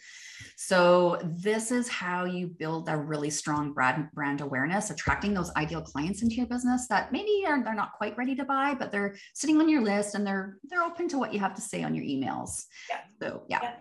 So 0.56 1.20
this 1.24 1.70
is 1.70 1.88
how 1.88 2.24
you 2.24 2.48
build 2.48 2.88
a 2.88 2.96
really 2.96 3.30
strong 3.30 3.72
brand 3.72 4.08
brand 4.12 4.40
awareness, 4.40 4.90
attracting 4.90 5.34
those 5.34 5.52
ideal 5.56 5.82
clients 5.82 6.22
into 6.22 6.36
your 6.36 6.46
business 6.46 6.86
that 6.88 7.12
maybe 7.12 7.44
are 7.46 7.62
they're 7.62 7.74
not 7.74 7.92
quite 7.92 8.16
ready 8.16 8.34
to 8.36 8.44
buy, 8.44 8.74
but 8.74 8.92
they're 8.92 9.16
sitting 9.34 9.60
on 9.60 9.68
your 9.68 9.82
list 9.82 10.14
and 10.14 10.26
they're 10.26 10.56
they're 10.64 10.82
open 10.82 11.08
to 11.08 11.18
what 11.18 11.32
you 11.32 11.40
have 11.40 11.54
to 11.54 11.62
say 11.62 11.82
on 11.82 11.94
your 11.94 12.04
emails. 12.04 12.64
Yeah. 12.88 13.00
So 13.20 13.42
yeah. 13.48 13.58
yeah. 13.62 13.72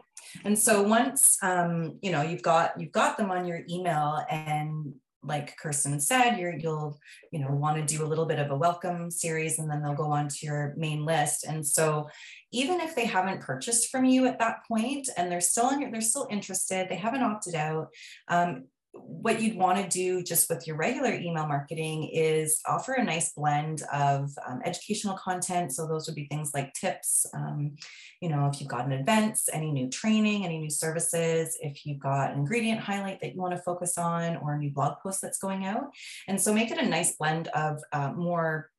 And 0.44 0.58
so 0.58 0.84
once 0.84 1.38
um, 1.42 2.00
you 2.02 2.12
know 2.12 2.22
you've 2.22 2.42
got 2.42 2.80
you've 2.80 2.92
got 2.92 3.18
them 3.18 3.32
on 3.32 3.46
your 3.46 3.62
email 3.70 4.24
and 4.30 4.94
like 5.28 5.56
Kirsten 5.58 6.00
said, 6.00 6.38
you 6.38 6.60
will 6.64 6.98
you 7.32 7.40
know 7.40 7.52
want 7.52 7.78
to 7.78 7.96
do 7.96 8.04
a 8.04 8.08
little 8.08 8.26
bit 8.26 8.40
of 8.40 8.52
a 8.52 8.56
welcome 8.56 9.12
series, 9.12 9.60
and 9.60 9.70
then 9.70 9.82
they'll 9.82 9.94
go 9.94 10.12
on 10.12 10.28
to 10.30 10.46
your 10.46 10.74
main 10.78 11.06
list. 11.06 11.44
And 11.44 11.66
so, 11.66 12.08
even 12.52 12.80
if 12.80 12.96
they 12.96 13.06
haven't 13.06 13.42
purchased 13.42 13.90
from 13.90 14.06
you 14.06 14.26
at 14.26 14.40
that 14.40 14.66
point, 14.68 15.10
and 15.18 15.32
they're 15.32 15.42
still 15.42 15.70
in 15.70 15.92
they're 15.92 16.02
still 16.02 16.28
interested, 16.30 16.88
they 16.90 16.96
haven't 16.96 17.24
opted 17.24 17.56
out. 17.56 17.90
Um, 18.28 18.66
what 18.94 19.42
you'd 19.42 19.58
want 19.58 19.78
to 19.78 19.88
do 19.90 20.24
just 20.24 20.50
with 20.50 20.66
your 20.68 20.76
regular 20.76 21.14
email 21.14 21.48
marketing 21.48 22.10
is 22.14 22.62
offer 22.66 22.94
a 22.94 23.04
nice 23.04 23.34
blend 23.34 23.84
of 23.94 24.32
um, 24.48 24.62
educational 24.66 25.18
content. 25.18 25.74
So 25.74 25.88
those 25.88 26.08
would 26.08 26.16
be 26.16 26.28
things 26.28 26.52
like 26.54 26.74
tips, 26.74 27.26
um, 27.34 27.76
you 28.22 28.30
know, 28.30 28.50
if 28.52 28.60
you've 28.60 28.70
got 28.70 28.86
an 28.86 28.94
event, 28.94 29.40
any 29.54 29.72
new 29.72 29.90
training, 29.90 30.46
any 30.46 30.60
new 30.60 30.70
services, 30.70 31.58
if 31.62 31.86
you've 31.86 32.00
got 32.00 32.32
an 32.32 32.40
ingredient 32.40 32.80
highlight 32.80 33.20
that 33.22 33.34
you 33.34 33.42
want 33.42 33.56
to 33.56 33.62
focus 33.62 33.98
on 33.98 34.38
or 34.38 34.54
a 34.54 34.58
new 34.58 34.72
blog 34.72 35.00
post 35.00 35.22
that's 35.22 35.40
going 35.40 35.66
out. 35.66 35.86
And 36.28 36.40
so 36.40 36.54
make 36.54 36.72
it 36.72 36.78
a 36.78 36.86
nice 36.86 37.16
blend 37.16 37.48
of 37.50 37.82
uh, 37.92 38.14
more 38.14 38.70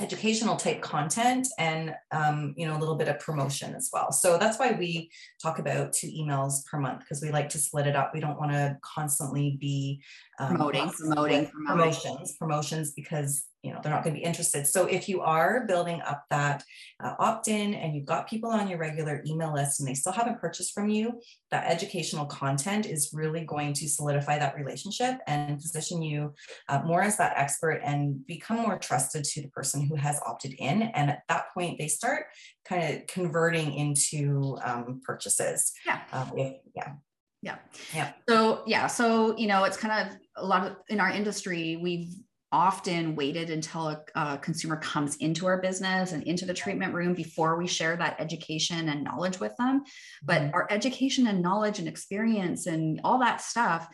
educational 0.00 0.56
type 0.56 0.80
content 0.80 1.46
and 1.58 1.94
um, 2.12 2.54
you 2.56 2.66
know 2.66 2.76
a 2.76 2.80
little 2.80 2.96
bit 2.96 3.08
of 3.08 3.18
promotion 3.20 3.74
as 3.74 3.90
well. 3.92 4.12
So 4.12 4.38
that's 4.38 4.58
why 4.58 4.72
we 4.72 5.10
talk 5.42 5.58
about 5.58 5.92
two 5.92 6.08
emails 6.08 6.64
per 6.66 6.78
month 6.78 7.00
because 7.00 7.22
we 7.22 7.30
like 7.30 7.48
to 7.50 7.58
split 7.58 7.86
it 7.86 7.96
up. 7.96 8.12
We 8.12 8.20
don't 8.20 8.38
want 8.38 8.52
to 8.52 8.76
constantly 8.82 9.56
be 9.60 10.02
um, 10.38 10.48
promoting 10.48 10.90
promoting. 10.90 11.50
promotions 11.66 12.36
promotions 12.38 12.92
because 12.92 13.44
you 13.64 13.72
know 13.72 13.80
they're 13.82 13.92
not 13.92 14.04
going 14.04 14.14
to 14.14 14.20
be 14.20 14.24
interested. 14.24 14.66
So 14.66 14.84
if 14.84 15.08
you 15.08 15.22
are 15.22 15.64
building 15.66 16.02
up 16.02 16.24
that 16.28 16.62
uh, 17.02 17.14
opt-in 17.18 17.72
and 17.72 17.96
you've 17.96 18.04
got 18.04 18.28
people 18.28 18.50
on 18.50 18.68
your 18.68 18.78
regular 18.78 19.24
email 19.26 19.54
list 19.54 19.80
and 19.80 19.88
they 19.88 19.94
still 19.94 20.12
haven't 20.12 20.38
purchased 20.38 20.74
from 20.74 20.90
you 20.90 21.20
that 21.50 21.64
educational 21.66 22.26
content 22.26 22.84
is 22.84 23.10
really 23.14 23.44
going 23.44 23.72
to 23.72 23.88
solidify 23.88 24.38
that 24.38 24.54
relationship 24.54 25.16
and 25.26 25.58
position 25.58 26.02
you 26.02 26.34
uh, 26.68 26.80
more 26.84 27.00
as 27.00 27.16
that 27.16 27.38
expert 27.38 27.80
and 27.82 28.26
become 28.26 28.58
more 28.58 28.78
trusted 28.78 29.24
to 29.24 29.40
the 29.40 29.48
person 29.48 29.80
who 29.80 29.94
has 29.94 30.20
opted 30.26 30.52
in. 30.58 30.82
And 30.82 31.10
at 31.10 31.22
that 31.30 31.46
point 31.54 31.78
they 31.78 31.88
start 31.88 32.26
kind 32.68 32.94
of 32.94 33.06
converting 33.06 33.72
into 33.72 34.58
um, 34.62 35.00
purchases. 35.04 35.72
Yeah. 35.86 36.00
Uh, 36.12 36.26
if, 36.36 36.56
yeah. 36.76 36.92
Yeah. 37.40 37.56
Yeah. 37.94 38.12
So 38.28 38.62
yeah 38.66 38.86
so 38.88 39.36
you 39.38 39.46
know 39.46 39.64
it's 39.64 39.76
kind 39.78 40.08
of 40.08 40.16
a 40.36 40.44
lot 40.44 40.66
of 40.66 40.76
in 40.88 41.00
our 41.00 41.10
industry 41.10 41.78
we've 41.82 42.12
often 42.54 43.16
waited 43.16 43.50
until 43.50 43.88
a, 43.88 44.00
a, 44.14 44.38
consumer 44.38 44.76
comes 44.76 45.16
into 45.16 45.44
our 45.44 45.60
business 45.60 46.12
and 46.12 46.22
into 46.22 46.46
the 46.46 46.54
treatment 46.54 46.94
room 46.94 47.12
before 47.12 47.56
we 47.58 47.66
share 47.66 47.96
that 47.96 48.14
education 48.20 48.88
and 48.88 49.02
knowledge 49.02 49.40
with 49.40 49.52
them. 49.56 49.82
But 50.22 50.40
mm-hmm. 50.40 50.54
our 50.54 50.68
education 50.70 51.26
and 51.26 51.42
knowledge 51.42 51.80
and 51.80 51.88
experience 51.88 52.66
and 52.66 53.00
all 53.02 53.18
that 53.18 53.40
stuff, 53.40 53.88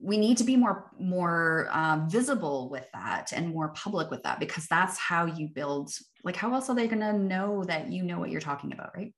we 0.00 0.16
need 0.16 0.38
to 0.38 0.44
be 0.44 0.56
more 0.56 0.90
more 0.98 1.68
um, 1.70 2.10
visible 2.10 2.68
with 2.68 2.86
that 2.94 3.32
and 3.32 3.54
more 3.54 3.68
public 3.68 4.10
with 4.10 4.24
that 4.24 4.40
because 4.40 4.66
that's 4.66 4.98
how 4.98 5.26
you 5.26 5.46
build. 5.46 5.92
Like, 6.24 6.34
how 6.34 6.52
else 6.52 6.68
are 6.68 6.74
they 6.74 6.88
going 6.88 7.00
to 7.00 7.16
know 7.16 7.62
that 7.64 7.92
you 7.92 8.02
know 8.02 8.18
what 8.18 8.30
you're 8.30 8.40
talking 8.40 8.72
about, 8.72 8.90
right? 8.96 9.14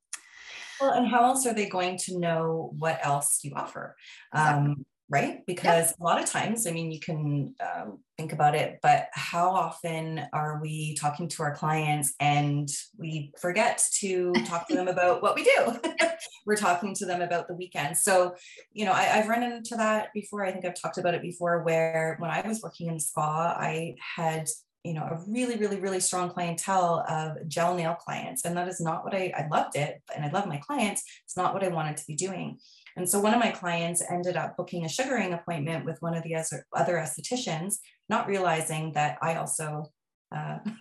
Well, 0.82 0.92
and 0.92 1.08
how 1.08 1.24
else 1.24 1.46
are 1.46 1.54
they 1.54 1.70
going 1.70 1.96
to 2.04 2.18
know 2.18 2.74
what 2.78 3.00
else 3.02 3.40
you 3.42 3.52
offer? 3.56 3.96
Exactly. 4.34 4.72
Um, 4.72 4.86
right? 5.08 5.44
Because 5.46 5.94
a 6.00 6.04
lot 6.04 6.20
of 6.20 6.28
times, 6.28 6.66
I 6.66 6.72
mean, 6.72 6.90
you 6.90 6.98
can 6.98 7.54
um, 7.60 8.00
think 8.18 8.32
about 8.32 8.54
it, 8.54 8.80
but 8.82 9.08
how 9.12 9.50
often 9.50 10.22
are 10.32 10.58
we 10.60 10.94
talking 10.96 11.28
to 11.28 11.42
our 11.44 11.54
clients 11.54 12.14
and 12.18 12.68
we 12.98 13.32
forget 13.40 13.82
to 14.00 14.32
talk 14.46 14.66
to 14.68 14.74
them 14.74 14.88
about 14.88 15.22
what 15.22 15.36
we 15.36 15.44
do? 15.44 15.78
We're 16.46 16.56
talking 16.56 16.94
to 16.94 17.06
them 17.06 17.22
about 17.22 17.48
the 17.48 17.54
weekend. 17.54 17.96
So, 17.96 18.34
you 18.72 18.84
know, 18.84 18.92
I, 18.92 19.02
have 19.02 19.28
run 19.28 19.42
into 19.42 19.76
that 19.76 20.12
before. 20.12 20.44
I 20.44 20.52
think 20.52 20.64
I've 20.64 20.80
talked 20.80 20.98
about 20.98 21.14
it 21.14 21.22
before, 21.22 21.62
where 21.62 22.16
when 22.18 22.30
I 22.30 22.46
was 22.46 22.62
working 22.62 22.88
in 22.88 22.98
spa, 23.00 23.56
I 23.58 23.94
had 24.16 24.48
you 24.86 24.94
know 24.94 25.02
a 25.02 25.18
really 25.26 25.56
really 25.56 25.80
really 25.80 26.00
strong 26.00 26.30
clientele 26.30 27.04
of 27.08 27.48
gel 27.48 27.74
nail 27.74 27.94
clients 27.94 28.44
and 28.44 28.56
that 28.56 28.68
is 28.68 28.80
not 28.80 29.04
what 29.04 29.14
i 29.14 29.32
i 29.36 29.46
loved 29.50 29.74
it 29.76 30.00
and 30.14 30.24
i 30.24 30.30
love 30.30 30.46
my 30.46 30.58
clients. 30.58 31.02
It's 31.24 31.36
not 31.36 31.52
what 31.52 31.64
i 31.64 31.68
wanted 31.68 31.96
to 31.96 32.06
be 32.06 32.14
doing. 32.14 32.58
And 32.96 33.08
so 33.08 33.20
one 33.20 33.34
of 33.34 33.40
my 33.40 33.50
clients 33.50 34.02
ended 34.10 34.36
up 34.36 34.56
booking 34.56 34.84
a 34.84 34.88
sugaring 34.88 35.34
appointment 35.34 35.84
with 35.84 36.00
one 36.00 36.14
of 36.14 36.22
the 36.22 36.34
other 36.34 36.94
estheticians, 36.94 37.76
not 38.08 38.26
realizing 38.26 38.92
that 38.92 39.18
I 39.20 39.34
also 39.34 39.92
uh, 40.34 40.58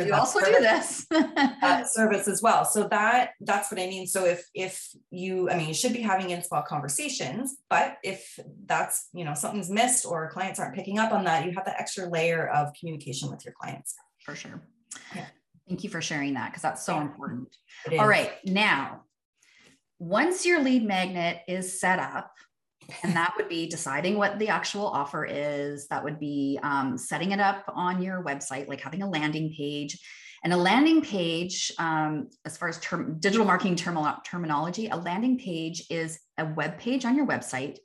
you 0.00 0.14
also 0.14 0.40
service, 0.40 1.06
do 1.10 1.18
this 1.18 1.92
service 1.92 2.28
as 2.28 2.40
well. 2.42 2.64
So 2.64 2.88
that 2.88 3.32
that's 3.40 3.70
what 3.70 3.80
I 3.80 3.86
mean. 3.86 4.06
So 4.06 4.24
if 4.24 4.48
if 4.54 4.88
you, 5.10 5.50
I 5.50 5.56
mean, 5.56 5.68
you 5.68 5.74
should 5.74 5.92
be 5.92 6.00
having 6.00 6.30
in 6.30 6.42
spa 6.42 6.62
conversations, 6.62 7.56
but 7.68 7.98
if 8.02 8.38
that's 8.66 9.08
you 9.12 9.24
know 9.24 9.34
something's 9.34 9.70
missed 9.70 10.06
or 10.06 10.30
clients 10.30 10.58
aren't 10.58 10.74
picking 10.74 10.98
up 10.98 11.12
on 11.12 11.24
that, 11.24 11.44
you 11.44 11.52
have 11.52 11.66
that 11.66 11.78
extra 11.78 12.08
layer 12.08 12.48
of 12.48 12.72
communication 12.78 13.30
with 13.30 13.44
your 13.44 13.54
clients. 13.60 13.94
For 14.24 14.34
sure. 14.34 14.62
Yeah. 15.14 15.26
Thank 15.68 15.84
you 15.84 15.90
for 15.90 16.00
sharing 16.00 16.34
that 16.34 16.50
because 16.50 16.62
that's 16.62 16.84
so 16.84 16.94
yeah. 16.94 17.02
important. 17.02 17.54
All 17.98 18.08
right, 18.08 18.32
now 18.44 19.02
once 20.00 20.46
your 20.46 20.62
lead 20.62 20.82
magnet 20.82 21.42
is 21.46 21.78
set 21.78 21.98
up, 21.98 22.32
and 23.02 23.14
that 23.14 23.34
would 23.36 23.48
be 23.48 23.68
deciding 23.68 24.16
what 24.16 24.38
the 24.38 24.48
actual 24.48 24.86
offer 24.86 25.24
is, 25.24 25.88
that 25.88 26.02
would 26.02 26.18
be 26.18 26.58
um, 26.62 26.96
setting 26.98 27.32
it 27.32 27.40
up 27.40 27.64
on 27.74 28.02
your 28.02 28.22
website, 28.22 28.68
like 28.68 28.80
having 28.80 29.02
a 29.02 29.08
landing 29.08 29.54
page. 29.56 29.98
And 30.42 30.54
a 30.54 30.56
landing 30.56 31.02
page, 31.02 31.70
um, 31.78 32.30
as 32.46 32.56
far 32.56 32.68
as 32.68 32.78
term, 32.80 33.18
digital 33.20 33.44
marketing 33.44 33.76
term, 33.76 33.98
terminology, 34.24 34.88
a 34.88 34.96
landing 34.96 35.38
page 35.38 35.84
is 35.90 36.18
a 36.38 36.46
web 36.46 36.78
page 36.78 37.04
on 37.04 37.14
your 37.14 37.26
website 37.26 37.78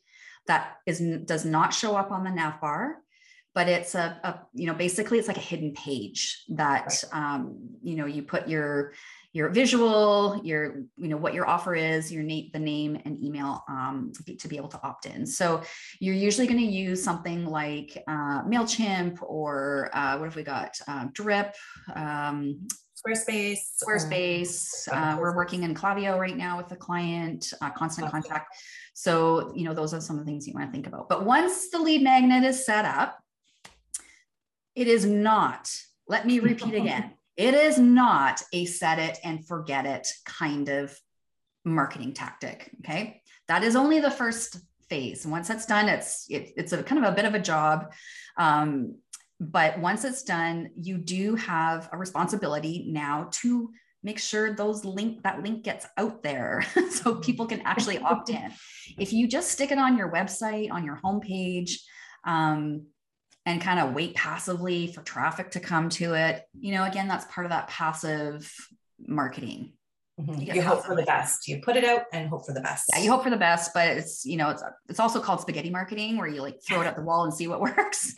that 0.47 0.77
is 0.85 1.01
does 1.25 1.43
not 1.43 1.73
show 1.73 1.95
up 1.95 2.11
on 2.11 2.23
the 2.23 2.29
nav 2.29 2.61
bar 2.61 2.97
but 3.55 3.67
it's 3.67 3.95
a, 3.95 4.19
a, 4.23 4.39
you 4.53 4.67
know 4.67 4.73
basically 4.75 5.17
it's 5.17 5.27
like 5.27 5.37
a 5.37 5.47
hidden 5.51 5.73
page 5.73 6.43
that 6.49 7.03
um, 7.11 7.57
you 7.81 7.95
know 7.95 8.05
you 8.05 8.21
put 8.21 8.47
your 8.47 8.93
your 9.35 9.49
visual, 9.49 10.39
your, 10.45 10.83
you 10.95 11.09
know, 11.09 11.17
what 11.17 11.33
your 11.33 11.45
offer 11.45 11.75
is, 11.75 12.09
your 12.09 12.23
name, 12.23 12.49
the 12.53 12.59
name 12.59 12.97
and 13.03 13.21
email 13.21 13.65
um, 13.67 14.13
to 14.39 14.47
be 14.47 14.55
able 14.55 14.69
to 14.69 14.79
opt 14.81 15.07
in. 15.07 15.25
So 15.25 15.61
you're 15.99 16.15
usually 16.15 16.47
going 16.47 16.61
to 16.61 16.65
use 16.65 17.03
something 17.03 17.45
like 17.45 18.01
uh, 18.07 18.43
MailChimp 18.43 19.21
or 19.21 19.89
uh, 19.91 20.17
what 20.17 20.27
have 20.27 20.37
we 20.37 20.43
got? 20.43 20.79
Uh, 20.87 21.07
Drip. 21.11 21.53
Um, 21.93 22.65
Squarespace. 22.95 23.57
Squarespace. 23.83 24.87
Uh, 24.89 25.17
we're 25.19 25.35
working 25.35 25.63
in 25.63 25.75
Klaviyo 25.75 26.17
right 26.17 26.37
now 26.37 26.55
with 26.55 26.71
a 26.71 26.77
client, 26.77 27.51
uh, 27.59 27.71
constant 27.71 28.09
contact. 28.09 28.55
So, 28.93 29.51
you 29.53 29.65
know, 29.65 29.73
those 29.73 29.93
are 29.93 29.99
some 29.99 30.17
of 30.17 30.25
the 30.25 30.31
things 30.31 30.47
you 30.47 30.53
want 30.53 30.67
to 30.67 30.71
think 30.71 30.87
about. 30.87 31.09
But 31.09 31.25
once 31.25 31.69
the 31.71 31.79
lead 31.79 32.03
magnet 32.03 32.45
is 32.45 32.65
set 32.65 32.85
up, 32.85 33.19
it 34.75 34.87
is 34.87 35.05
not, 35.05 35.73
let 36.07 36.25
me 36.25 36.39
repeat 36.39 36.75
again, 36.75 37.13
it 37.37 37.53
is 37.53 37.77
not 37.77 38.41
a 38.53 38.65
set 38.65 38.99
it 38.99 39.17
and 39.23 39.47
forget 39.47 39.85
it 39.85 40.07
kind 40.25 40.69
of 40.69 40.95
marketing 41.63 42.13
tactic. 42.13 42.71
Okay. 42.79 43.21
That 43.47 43.63
is 43.63 43.75
only 43.75 43.99
the 43.99 44.11
first 44.11 44.57
phase. 44.89 45.25
Once 45.25 45.47
that's 45.47 45.65
done, 45.65 45.89
it's 45.89 46.25
it, 46.29 46.53
it's 46.57 46.73
a 46.73 46.83
kind 46.83 47.03
of 47.03 47.11
a 47.11 47.15
bit 47.15 47.25
of 47.25 47.33
a 47.33 47.39
job. 47.39 47.93
Um, 48.37 48.95
but 49.39 49.79
once 49.79 50.05
it's 50.05 50.23
done, 50.23 50.69
you 50.75 50.97
do 50.97 51.35
have 51.35 51.89
a 51.91 51.97
responsibility 51.97 52.85
now 52.87 53.29
to 53.31 53.71
make 54.01 54.19
sure 54.19 54.53
those 54.53 54.85
link 54.85 55.23
that 55.23 55.41
link 55.43 55.63
gets 55.63 55.87
out 55.97 56.21
there 56.21 56.63
so 56.91 57.15
people 57.15 57.45
can 57.47 57.61
actually 57.61 57.97
opt 57.99 58.29
in. 58.29 58.51
If 58.99 59.11
you 59.11 59.27
just 59.27 59.49
stick 59.49 59.71
it 59.71 59.79
on 59.79 59.97
your 59.97 60.11
website, 60.11 60.71
on 60.71 60.85
your 60.85 60.99
homepage, 61.03 61.71
um, 62.23 62.85
and 63.45 63.61
kind 63.61 63.79
of 63.79 63.93
wait 63.93 64.15
passively 64.15 64.87
for 64.87 65.01
traffic 65.01 65.51
to 65.51 65.59
come 65.59 65.89
to 65.89 66.13
it. 66.13 66.43
You 66.59 66.73
know, 66.73 66.83
again, 66.83 67.07
that's 67.07 67.25
part 67.25 67.45
of 67.45 67.51
that 67.51 67.67
passive 67.67 68.51
marketing. 68.99 69.73
Mm-hmm. 70.19 70.41
You, 70.41 70.53
you 70.53 70.61
hope 70.61 70.85
for 70.85 70.95
the 70.95 71.03
best. 71.03 71.45
You 71.47 71.59
put 71.61 71.75
it 71.75 71.83
out 71.83 72.03
and 72.13 72.29
hope 72.29 72.45
for 72.45 72.53
the 72.53 72.61
best. 72.61 72.89
Yeah, 72.93 73.01
you 73.01 73.11
hope 73.11 73.23
for 73.23 73.29
the 73.29 73.37
best, 73.37 73.71
but 73.73 73.89
it's 73.89 74.25
you 74.25 74.37
know 74.37 74.49
it's 74.49 74.63
it's 74.87 74.99
also 74.99 75.19
called 75.19 75.41
spaghetti 75.41 75.69
marketing, 75.69 76.15
where 76.15 76.27
you 76.27 76.41
like 76.41 76.63
throw 76.65 76.79
it 76.81 76.85
at 76.85 76.95
the 76.95 77.01
wall 77.01 77.25
and 77.25 77.33
see 77.33 77.47
what 77.47 77.59
works. 77.77 78.15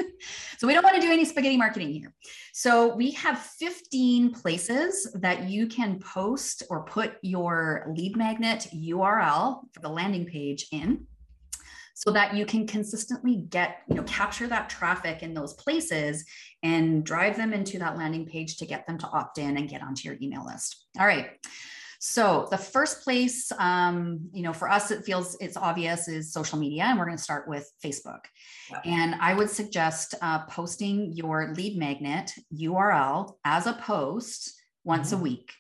so 0.59 0.67
we 0.67 0.75
don't 0.75 0.83
want 0.83 0.95
to 0.95 1.01
do 1.01 1.11
any 1.11 1.25
spaghetti 1.25 1.57
marketing 1.57 1.91
here. 1.91 2.13
So 2.53 2.95
we 2.95 3.11
have 3.11 3.39
15 3.39 4.31
places 4.31 5.11
that 5.15 5.49
you 5.49 5.65
can 5.65 5.99
post 5.99 6.61
or 6.69 6.83
put 6.83 7.13
your 7.23 7.91
lead 7.95 8.15
magnet 8.15 8.67
URL 8.75 9.61
for 9.73 9.79
the 9.81 9.89
landing 9.89 10.27
page 10.27 10.67
in 10.71 11.07
so 11.97 12.11
that 12.11 12.35
you 12.35 12.45
can 12.45 12.67
consistently 12.67 13.37
get, 13.49 13.79
you 13.89 13.95
know, 13.95 14.03
capture 14.03 14.45
that 14.45 14.69
traffic 14.69 15.23
in 15.23 15.33
those 15.33 15.55
places 15.55 16.23
and 16.61 17.03
drive 17.03 17.35
them 17.35 17.53
into 17.53 17.79
that 17.79 17.97
landing 17.97 18.23
page 18.23 18.57
to 18.57 18.67
get 18.67 18.85
them 18.85 18.99
to 18.99 19.07
opt 19.07 19.39
in 19.39 19.57
and 19.57 19.67
get 19.67 19.81
onto 19.81 20.07
your 20.07 20.15
email 20.21 20.45
list. 20.45 20.85
All 20.99 21.07
right. 21.07 21.29
So 21.97 22.47
the 22.51 22.57
first 22.57 23.03
place, 23.03 23.51
um, 23.57 24.29
you 24.31 24.43
know, 24.43 24.53
for 24.53 24.69
us, 24.69 24.91
it 24.91 25.05
feels 25.05 25.37
it's 25.41 25.57
obvious 25.57 26.07
is 26.07 26.31
social 26.31 26.59
media, 26.59 26.83
and 26.83 26.99
we're 26.99 27.05
going 27.05 27.17
to 27.17 27.23
start 27.23 27.47
with 27.47 27.67
Facebook. 27.83 28.19
Yeah. 28.69 28.81
And 28.85 29.15
I 29.19 29.33
would 29.33 29.49
suggest 29.49 30.13
uh, 30.21 30.45
posting 30.45 31.13
your 31.13 31.51
lead 31.55 31.79
magnet 31.79 32.31
URL 32.53 33.37
as 33.43 33.65
a 33.65 33.73
post 33.73 34.53
once 34.83 35.07
mm-hmm. 35.07 35.19
a 35.19 35.23
week, 35.23 35.51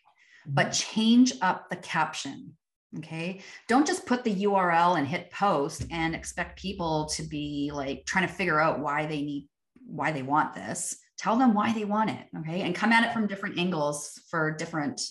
but 0.45 0.67
mm-hmm. 0.67 0.93
change 0.93 1.33
up 1.41 1.71
the 1.71 1.77
caption. 1.77 2.56
Okay. 2.97 3.41
Don't 3.67 3.85
just 3.85 4.05
put 4.05 4.23
the 4.23 4.43
URL 4.43 4.97
and 4.97 5.07
hit 5.07 5.29
post 5.29 5.85
and 5.91 6.15
expect 6.15 6.59
people 6.59 7.05
to 7.15 7.23
be 7.23 7.69
like 7.73 8.05
trying 8.05 8.27
to 8.27 8.33
figure 8.33 8.59
out 8.59 8.79
why 8.79 9.05
they 9.05 9.21
need, 9.21 9.47
why 9.85 10.11
they 10.11 10.21
want 10.21 10.53
this. 10.53 10.97
Tell 11.17 11.35
them 11.35 11.53
why 11.53 11.73
they 11.73 11.83
want 11.83 12.11
it. 12.11 12.25
Okay. 12.39 12.61
And 12.61 12.73
come 12.73 12.93
at 12.93 13.05
it 13.05 13.13
from 13.13 13.27
different 13.27 13.57
angles 13.57 14.21
for 14.29 14.55
different, 14.55 15.01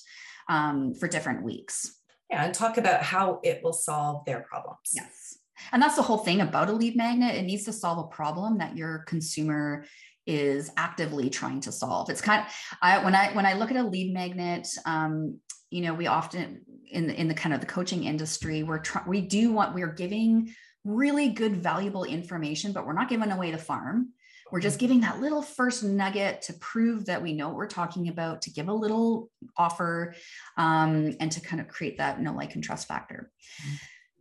um, 0.49 0.95
for 0.95 1.09
different 1.09 1.43
weeks. 1.43 2.01
Yeah. 2.31 2.45
And 2.45 2.55
talk 2.55 2.79
about 2.79 3.03
how 3.03 3.41
it 3.43 3.61
will 3.63 3.73
solve 3.73 4.25
their 4.25 4.41
problems. 4.41 4.91
Yes. 4.95 5.39
And 5.73 5.83
that's 5.83 5.97
the 5.97 6.03
whole 6.03 6.19
thing 6.19 6.41
about 6.41 6.69
a 6.69 6.73
lead 6.73 6.97
magnet. 6.97 7.35
It 7.35 7.43
needs 7.43 7.65
to 7.65 7.73
solve 7.73 7.99
a 7.99 8.09
problem 8.09 8.59
that 8.59 8.77
your 8.77 9.01
consumer 9.07 9.85
is 10.27 10.71
actively 10.77 11.31
trying 11.31 11.61
to 11.61 11.73
solve. 11.73 12.11
It's 12.11 12.21
kind 12.21 12.45
of 12.45 12.53
I 12.83 13.05
when 13.05 13.15
I 13.15 13.33
when 13.33 13.47
I 13.47 13.55
look 13.55 13.71
at 13.71 13.77
a 13.77 13.83
lead 13.83 14.13
magnet, 14.13 14.69
um, 14.85 15.41
you 15.71 15.83
know, 15.83 15.95
we 15.95 16.07
often 16.07 16.63
in 16.91 17.09
the, 17.09 17.21
in 17.21 17.29
the 17.29 17.35
kind 17.35 17.55
of 17.55 17.61
the 17.61 17.67
coaching 17.67 18.05
industry, 18.05 18.63
we're 18.63 18.79
trying 18.79 19.09
we 19.09 19.21
do 19.21 19.53
want 19.53 19.75
we're 19.75 19.93
giving 19.93 20.55
really 20.85 21.29
good 21.31 21.57
valuable 21.57 22.05
information, 22.05 22.73
but 22.73 22.87
we're 22.87 22.93
not 22.93 23.09
giving 23.09 23.31
away 23.31 23.51
the 23.51 23.59
farm. 23.59 24.11
We're 24.53 24.61
just 24.61 24.79
giving 24.79 25.01
that 25.01 25.21
little 25.21 25.43
first 25.43 25.83
nugget 25.83 26.43
to 26.43 26.53
prove 26.55 27.07
that 27.07 27.21
we 27.21 27.33
know 27.33 27.49
what 27.49 27.57
we're 27.57 27.67
talking 27.67 28.09
about, 28.09 28.43
to 28.43 28.51
give 28.51 28.69
a 28.69 28.73
little 28.73 29.29
offer, 29.57 30.15
um, 30.57 31.17
and 31.19 31.33
to 31.33 31.41
kind 31.41 31.61
of 31.61 31.67
create 31.67 31.99
that 31.99 32.21
know, 32.21 32.33
like, 32.33 32.55
and 32.55 32.63
trust 32.63 32.87
factor. 32.87 33.33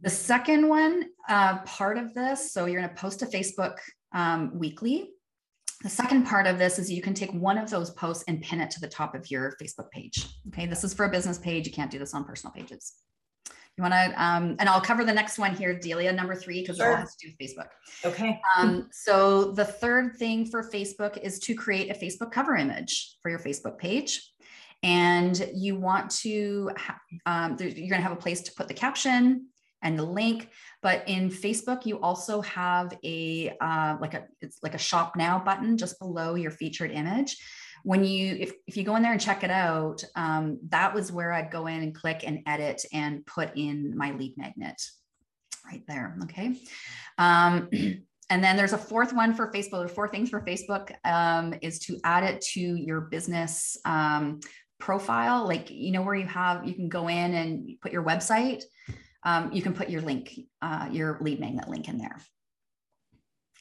The 0.02 0.10
second 0.10 0.68
one, 0.68 1.06
uh, 1.30 1.60
part 1.60 2.00
of 2.00 2.16
this, 2.16 2.52
so 2.52 2.66
you're 2.66 2.82
going 2.82 2.94
to 2.94 3.00
post 3.00 3.20
to 3.20 3.28
Facebook 3.28 3.78
um, 4.14 4.58
weekly. 4.58 5.12
The 5.86 5.92
second 5.92 6.26
part 6.26 6.48
of 6.48 6.58
this 6.58 6.80
is 6.80 6.92
you 6.92 7.04
can 7.04 7.14
take 7.14 7.32
one 7.32 7.60
of 7.60 7.70
those 7.70 7.92
posts 7.92 8.24
and 8.28 8.42
pin 8.42 8.60
it 8.60 8.72
to 8.72 8.80
the 8.80 8.88
top 8.88 9.14
of 9.14 9.30
your 9.30 9.56
Facebook 9.62 9.92
page. 9.92 10.26
Okay, 10.48 10.66
this 10.66 10.84
is 10.84 10.96
for 10.96 11.06
a 11.06 11.10
business 11.10 11.38
page. 11.38 11.68
You 11.68 11.72
can't 11.72 11.92
do 11.92 12.00
this 12.00 12.16
on 12.16 12.24
personal 12.24 12.52
pages. 12.52 12.94
You 13.78 13.84
want 13.84 13.94
to, 13.94 14.12
um, 14.20 14.56
and 14.58 14.68
I'll 14.68 14.82
cover 14.82 15.06
the 15.06 15.14
next 15.14 15.38
one 15.38 15.54
here, 15.54 15.78
Delia, 15.78 16.12
number 16.12 16.34
three, 16.34 16.62
because 16.62 16.78
sure. 16.78 16.90
it 16.90 16.90
all 16.90 16.98
has 16.98 17.16
to 17.18 17.28
do 17.28 17.34
with 17.38 17.48
Facebook. 17.48 17.68
Okay. 18.04 18.42
Um, 18.58 18.90
so 18.92 19.52
the 19.52 19.64
third 19.64 20.16
thing 20.16 20.48
for 20.48 20.68
Facebook 20.68 21.18
is 21.18 21.38
to 21.42 21.54
create 21.54 21.92
a 21.92 21.94
Facebook 21.94 22.32
cover 22.32 22.56
image 22.56 23.18
for 23.22 23.30
your 23.30 23.38
Facebook 23.38 23.78
page. 23.78 24.28
And 24.82 25.52
you 25.54 25.76
want 25.76 26.10
to, 26.22 26.72
ha- 26.78 27.00
um, 27.28 27.58
you're 27.60 27.70
going 27.70 27.90
to 27.90 27.98
have 27.98 28.12
a 28.12 28.16
place 28.16 28.42
to 28.42 28.52
put 28.54 28.68
the 28.68 28.74
caption, 28.74 29.50
and 29.86 29.98
the 29.98 30.04
link. 30.04 30.50
But 30.82 31.08
in 31.08 31.30
Facebook, 31.30 31.86
you 31.86 32.02
also 32.02 32.42
have 32.42 32.98
a 33.06 33.56
uh, 33.62 33.96
like 34.02 34.16
a 34.16 34.26
it's 34.42 34.60
like 34.62 34.74
a 34.74 34.80
shop 34.80 35.16
now 35.16 35.40
button 35.40 35.78
just 35.78 35.98
below 36.00 36.36
your 36.36 36.52
featured 36.52 36.92
image. 36.92 37.38
When 37.84 38.04
you 38.04 38.36
if, 38.40 38.54
if 38.68 38.76
you 38.76 38.84
go 38.84 38.96
in 38.98 39.04
there 39.04 39.14
and 39.14 39.22
check 39.22 39.44
it 39.44 39.52
out, 39.52 40.04
um, 40.16 40.60
that 40.70 40.94
was 40.94 41.12
where 41.12 41.32
I'd 41.32 41.52
go 41.52 41.68
in 41.68 41.82
and 41.82 41.96
click 41.96 42.24
and 42.26 42.40
edit 42.46 42.84
and 42.92 43.26
put 43.26 43.56
in 43.56 43.96
my 43.96 44.12
lead 44.12 44.34
magnet 44.38 44.82
right 45.66 45.84
there. 45.88 46.18
Okay. 46.24 46.60
Um, 47.18 47.70
and 48.30 48.44
then 48.44 48.58
there's 48.58 48.74
a 48.74 48.78
fourth 48.78 49.14
one 49.14 49.36
for 49.36 49.52
Facebook. 49.52 49.80
There 49.80 49.88
four 49.88 50.08
things 50.08 50.32
for 50.32 50.42
Facebook 50.42 50.92
um, 51.06 51.54
is 51.62 51.78
to 51.80 52.00
add 52.04 52.24
it 52.24 52.42
to 52.54 52.60
your 52.60 53.02
business 53.02 53.78
um, 53.86 54.40
profile, 54.80 55.48
like 55.48 55.70
you 55.70 55.92
know 55.92 56.02
where 56.02 56.16
you 56.16 56.26
have 56.26 56.68
you 56.68 56.74
can 56.74 56.90
go 56.90 57.08
in 57.08 57.34
and 57.36 57.80
put 57.82 57.92
your 57.92 58.04
website 58.04 58.64
um, 59.26 59.52
you 59.52 59.62
can 59.62 59.74
put 59.74 59.90
your 59.90 60.02
link, 60.02 60.40
uh, 60.62 60.88
your 60.92 61.18
lead 61.20 61.40
magnet 61.40 61.68
link 61.68 61.90
in 61.90 61.98
there. 61.98 62.18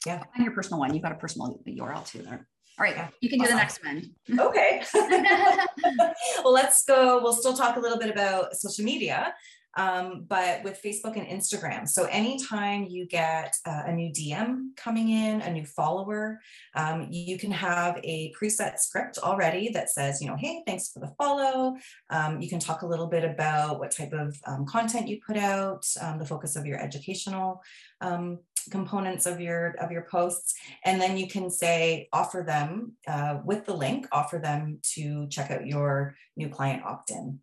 Yeah. 0.05 0.23
And 0.35 0.45
your 0.45 0.53
personal 0.53 0.79
one. 0.79 0.93
You've 0.93 1.03
got 1.03 1.11
a 1.11 1.15
personal 1.15 1.59
URL 1.67 2.07
too 2.07 2.21
there. 2.21 2.47
All 2.77 2.83
right, 2.83 2.95
yeah. 2.95 3.07
you 3.21 3.29
can 3.29 3.39
do 3.39 3.45
awesome. 3.45 3.55
the 3.55 3.61
next 3.61 3.83
one. 3.83 4.47
okay. 4.47 4.83
well, 6.43 6.53
let's 6.53 6.83
go. 6.83 7.21
We'll 7.21 7.33
still 7.33 7.55
talk 7.55 7.77
a 7.77 7.79
little 7.79 7.97
bit 7.97 8.09
about 8.09 8.55
social 8.55 8.83
media 8.83 9.33
um, 9.75 10.25
but 10.27 10.63
with 10.63 10.81
Facebook 10.81 11.17
and 11.17 11.27
Instagram. 11.27 11.87
So 11.87 12.05
anytime 12.05 12.85
you 12.85 13.07
get 13.07 13.55
uh, 13.65 13.83
a 13.85 13.91
new 13.91 14.11
DM 14.11 14.75
coming 14.77 15.09
in, 15.09 15.41
a 15.41 15.51
new 15.51 15.65
follower, 15.65 16.39
um, 16.75 17.07
you 17.09 17.37
can 17.37 17.51
have 17.51 17.99
a 18.03 18.33
preset 18.39 18.79
script 18.79 19.17
already 19.17 19.69
that 19.69 19.89
says, 19.89 20.21
you 20.21 20.27
know, 20.27 20.37
hey, 20.37 20.63
thanks 20.65 20.91
for 20.91 20.99
the 20.99 21.13
follow. 21.17 21.75
Um, 22.09 22.41
you 22.41 22.49
can 22.49 22.59
talk 22.59 22.81
a 22.81 22.87
little 22.87 23.07
bit 23.07 23.23
about 23.23 23.79
what 23.79 23.91
type 23.91 24.13
of 24.13 24.37
um, 24.47 24.65
content 24.65 25.07
you 25.07 25.19
put 25.25 25.37
out, 25.37 25.85
um, 26.01 26.19
the 26.19 26.25
focus 26.25 26.55
of 26.55 26.65
your 26.65 26.79
educational 26.81 27.61
um, 28.01 28.39
components 28.71 29.25
of 29.25 29.39
your 29.39 29.75
of 29.79 29.91
your 29.91 30.07
posts 30.09 30.55
and 30.85 30.99
then 30.99 31.17
you 31.17 31.27
can 31.27 31.51
say 31.51 32.07
offer 32.11 32.43
them 32.45 32.93
uh, 33.07 33.37
with 33.45 33.65
the 33.65 33.73
link 33.73 34.07
offer 34.11 34.39
them 34.39 34.79
to 34.81 35.27
check 35.27 35.51
out 35.51 35.67
your 35.67 36.15
new 36.35 36.49
client 36.49 36.83
opt-in 36.83 37.39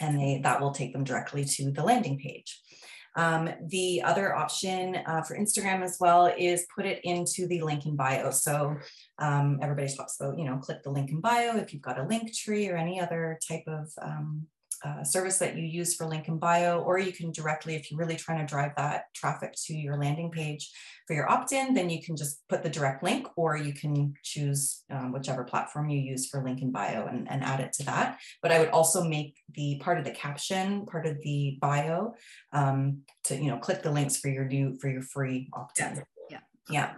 and 0.00 0.18
they 0.18 0.40
that 0.42 0.60
will 0.60 0.72
take 0.72 0.92
them 0.92 1.04
directly 1.04 1.44
to 1.44 1.70
the 1.70 1.82
landing 1.82 2.18
page. 2.18 2.60
Um, 3.14 3.50
the 3.68 4.02
other 4.02 4.34
option 4.34 4.96
uh, 5.06 5.22
for 5.22 5.36
Instagram 5.36 5.82
as 5.82 5.98
well 6.00 6.32
is 6.38 6.66
put 6.74 6.86
it 6.86 7.00
into 7.04 7.46
the 7.46 7.60
link 7.60 7.84
in 7.84 7.94
bio. 7.94 8.30
So 8.30 8.76
um, 9.18 9.58
everybody 9.60 9.94
talks 9.94 10.18
about, 10.18 10.38
you 10.38 10.44
know, 10.44 10.56
click 10.56 10.82
the 10.82 10.90
link 10.90 11.10
in 11.10 11.20
bio 11.20 11.56
if 11.58 11.72
you've 11.72 11.82
got 11.82 11.98
a 11.98 12.06
link 12.06 12.34
tree 12.34 12.68
or 12.68 12.76
any 12.76 13.00
other 13.00 13.38
type 13.46 13.64
of 13.66 13.92
um, 14.00 14.46
uh, 14.84 15.04
service 15.04 15.38
that 15.38 15.56
you 15.56 15.64
use 15.64 15.94
for 15.94 16.06
link 16.06 16.28
in 16.28 16.38
bio, 16.38 16.80
or 16.80 16.98
you 16.98 17.12
can 17.12 17.30
directly, 17.30 17.74
if 17.74 17.90
you're 17.90 17.98
really 17.98 18.16
trying 18.16 18.38
to 18.38 18.46
drive 18.46 18.72
that 18.76 19.04
traffic 19.14 19.54
to 19.66 19.74
your 19.74 19.96
landing 19.96 20.30
page 20.30 20.70
for 21.06 21.14
your 21.14 21.30
opt-in, 21.30 21.74
then 21.74 21.88
you 21.88 22.02
can 22.02 22.16
just 22.16 22.40
put 22.48 22.62
the 22.62 22.68
direct 22.68 23.02
link, 23.02 23.26
or 23.36 23.56
you 23.56 23.72
can 23.72 24.14
choose 24.22 24.82
um, 24.90 25.12
whichever 25.12 25.44
platform 25.44 25.88
you 25.88 26.00
use 26.00 26.28
for 26.28 26.42
link 26.42 26.62
in 26.62 26.72
bio 26.72 27.06
and, 27.06 27.30
and 27.30 27.44
add 27.44 27.60
it 27.60 27.72
to 27.74 27.84
that. 27.84 28.18
But 28.42 28.52
I 28.52 28.58
would 28.58 28.70
also 28.70 29.04
make 29.04 29.36
the 29.54 29.80
part 29.80 29.98
of 29.98 30.04
the 30.04 30.10
caption, 30.10 30.86
part 30.86 31.06
of 31.06 31.20
the 31.22 31.58
bio, 31.60 32.14
um, 32.52 33.02
to 33.24 33.36
you 33.36 33.50
know 33.50 33.58
click 33.58 33.82
the 33.82 33.90
links 33.92 34.16
for 34.16 34.28
your 34.28 34.46
new 34.46 34.76
for 34.80 34.88
your 34.88 35.02
free 35.02 35.48
opt-in. 35.52 36.02
Yeah. 36.30 36.40
Yeah. 36.70 36.94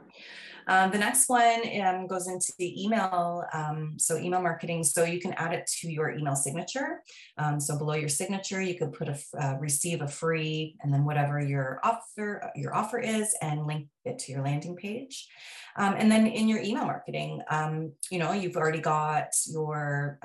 Um, 0.66 0.90
the 0.90 0.98
next 0.98 1.28
one 1.28 1.62
um, 1.82 2.06
goes 2.06 2.28
into 2.28 2.52
the 2.58 2.82
email, 2.82 3.44
um, 3.52 3.94
so 3.98 4.16
email 4.16 4.40
marketing. 4.40 4.84
So 4.84 5.04
you 5.04 5.20
can 5.20 5.32
add 5.34 5.52
it 5.52 5.66
to 5.80 5.90
your 5.90 6.10
email 6.10 6.36
signature. 6.36 7.02
Um, 7.38 7.60
so 7.60 7.78
below 7.78 7.94
your 7.94 8.08
signature, 8.08 8.60
you 8.60 8.78
could 8.78 8.92
put 8.92 9.08
a 9.08 9.18
uh, 9.40 9.56
receive 9.58 10.02
a 10.02 10.08
free, 10.08 10.76
and 10.82 10.92
then 10.92 11.04
whatever 11.04 11.40
your 11.40 11.80
offer 11.82 12.50
your 12.54 12.74
offer 12.74 12.98
is, 12.98 13.34
and 13.40 13.66
link 13.66 13.88
it 14.04 14.18
to 14.20 14.32
your 14.32 14.42
landing 14.42 14.76
page. 14.76 15.28
Um, 15.76 15.94
and 15.98 16.10
then 16.10 16.26
in 16.26 16.48
your 16.48 16.60
email 16.60 16.84
marketing, 16.84 17.42
um, 17.50 17.92
you 18.10 18.18
know 18.18 18.32
you've 18.32 18.56
already 18.56 18.80
got 18.80 19.28
your 19.46 20.18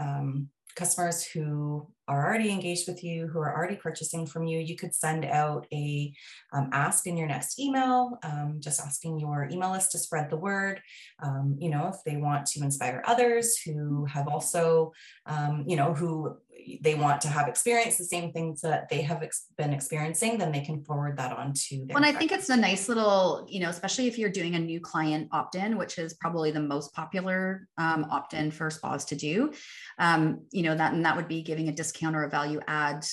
customers 0.80 1.24
who 1.26 1.86
are 2.08 2.26
already 2.26 2.50
engaged 2.50 2.88
with 2.88 3.04
you, 3.04 3.28
who 3.28 3.40
are 3.40 3.56
already 3.56 3.76
purchasing 3.76 4.26
from 4.26 4.46
you, 4.48 4.60
you 4.60 4.76
could 4.76 4.96
send 4.96 5.26
out 5.26 5.68
a 5.74 6.12
um, 6.54 6.70
ask 6.72 7.06
in 7.06 7.18
your 7.18 7.28
next 7.28 7.60
email, 7.60 8.18
um, 8.24 8.56
just 8.60 8.80
asking 8.80 9.20
your 9.20 9.48
email 9.52 9.72
list 9.72 9.92
to 9.92 10.00
spread 10.00 10.30
the 10.30 10.38
word. 10.38 10.82
Um, 11.22 11.58
you 11.60 11.70
know, 11.70 11.92
if 11.94 11.98
they 12.06 12.18
want 12.18 12.46
to 12.48 12.64
inspire 12.64 13.04
others 13.06 13.58
who 13.58 14.06
have 14.06 14.28
also, 14.28 14.94
um, 15.26 15.66
you 15.68 15.76
know, 15.76 15.94
who 15.94 16.38
they 16.82 16.96
want 16.96 17.22
to 17.22 17.28
have 17.28 17.48
experienced 17.48 17.98
the 17.98 18.06
same 18.06 18.32
things 18.32 18.62
that 18.62 18.90
they 18.90 19.02
have 19.02 19.24
ex- 19.24 19.48
been 19.58 19.74
experiencing, 19.74 20.38
then 20.38 20.52
they 20.52 20.62
can 20.62 20.84
forward 20.84 21.18
that 21.18 21.36
on 21.36 21.54
to 21.54 21.78
them. 21.78 21.96
Well, 21.96 22.06
I 22.06 22.12
think 22.12 22.32
it's 22.32 22.50
a 22.50 22.58
nice 22.58 22.88
little, 22.88 23.46
you 23.50 23.60
know, 23.60 23.70
especially 23.70 24.08
if 24.08 24.18
you're 24.18 24.30
doing 24.30 24.56
a 24.56 24.60
new 24.60 24.80
client 24.80 25.30
opt-in, 25.32 25.78
which 25.78 25.98
is 25.98 26.14
probably 26.16 26.52
the 26.52 26.60
most 26.60 26.94
popular 26.94 27.68
um, 27.78 28.06
opt-in 28.10 28.52
for 28.52 28.70
spas 28.70 29.06
to 29.06 29.16
do. 29.16 29.52
Um, 29.98 30.46
you 30.52 30.64
know 30.64 30.76
that, 30.76 30.94
and 30.94 31.06
that 31.06 31.16
would 31.16 31.28
be 31.28 31.42
giving 31.42 31.70
a 31.70 31.72
discount 31.72 32.16
or 32.16 32.24
a 32.24 32.30
value 32.30 32.60
add 32.68 33.06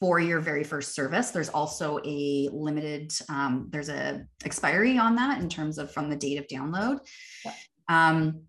for 0.00 0.18
your 0.18 0.40
very 0.40 0.64
first 0.64 0.94
service. 0.96 1.30
There's 1.30 1.48
also 1.48 2.00
a 2.04 2.48
limited, 2.52 3.12
um, 3.28 3.68
there's 3.70 3.88
a 3.88 4.26
expiry 4.44 4.98
on 4.98 5.14
that 5.16 5.40
in 5.40 5.48
terms 5.48 5.78
of 5.78 5.92
from 5.92 6.10
the 6.10 6.16
date 6.16 6.38
of 6.38 6.46
download. 6.48 6.98
Yeah. 7.44 7.52
Um, 7.88 8.42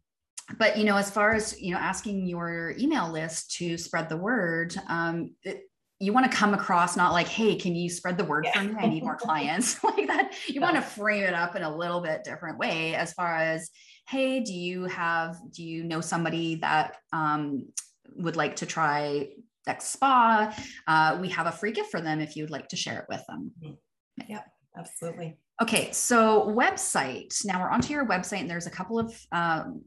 but 0.58 0.78
you 0.78 0.84
know 0.84 0.96
as 0.96 1.10
far 1.10 1.34
as 1.34 1.60
you 1.60 1.72
know 1.72 1.80
asking 1.80 2.28
your 2.28 2.74
email 2.80 3.12
list 3.12 3.56
to 3.56 3.78
spread 3.78 4.10
the 4.10 4.18
word 4.18 4.76
um, 4.88 5.32
it, 5.44 5.64
you 6.04 6.12
want 6.12 6.30
to 6.30 6.38
come 6.38 6.54
across 6.54 6.98
not 6.98 7.14
like 7.14 7.28
hey 7.28 7.56
can 7.56 7.76
you 7.76 7.90
spread 7.90 8.18
the 8.18 8.26
word 8.26 8.46
yeah. 8.46 8.60
for 8.60 8.68
me? 8.68 8.76
I 8.78 8.88
need 8.88 9.04
more 9.04 9.16
clients. 9.22 9.80
Like 9.84 10.08
that 10.08 10.34
you 10.48 10.56
yeah. 10.56 10.62
want 10.62 10.76
to 10.76 10.82
frame 10.82 11.24
it 11.24 11.34
up 11.34 11.56
in 11.56 11.62
a 11.62 11.76
little 11.76 12.02
bit 12.02 12.24
different 12.24 12.58
way 12.58 12.96
as 12.96 13.14
far 13.14 13.36
as 13.36 13.70
hey 14.08 14.42
do 14.42 14.54
you 14.54 14.86
have 14.86 15.38
do 15.52 15.64
you 15.64 15.84
know 15.84 16.02
somebody 16.02 16.56
that 16.56 16.98
um, 17.14 17.68
would 18.16 18.36
like 18.36 18.58
to 18.58 18.66
try 18.66 19.30
x 19.68 19.86
spa? 19.86 20.54
Uh, 20.88 21.18
we 21.22 21.30
have 21.30 21.48
a 21.48 21.52
free 21.52 21.72
gift 21.72 21.92
for 21.92 22.02
them 22.02 22.20
if 22.20 22.36
you'd 22.36 22.50
like 22.50 22.68
to 22.70 22.76
share 22.76 23.00
it 23.00 23.06
with 23.08 23.24
them. 23.28 23.52
Mm-hmm. 23.64 24.32
yeah. 24.32 24.42
Absolutely. 24.76 25.38
Okay 25.62 25.92
so 25.92 26.48
website. 26.48 27.46
Now 27.46 27.62
we're 27.62 27.70
onto 27.70 27.94
your 27.94 28.08
website 28.08 28.42
and 28.42 28.50
there's 28.50 28.68
a 28.68 28.72
couple 28.72 29.00
of 29.00 29.16
um, 29.32 29.82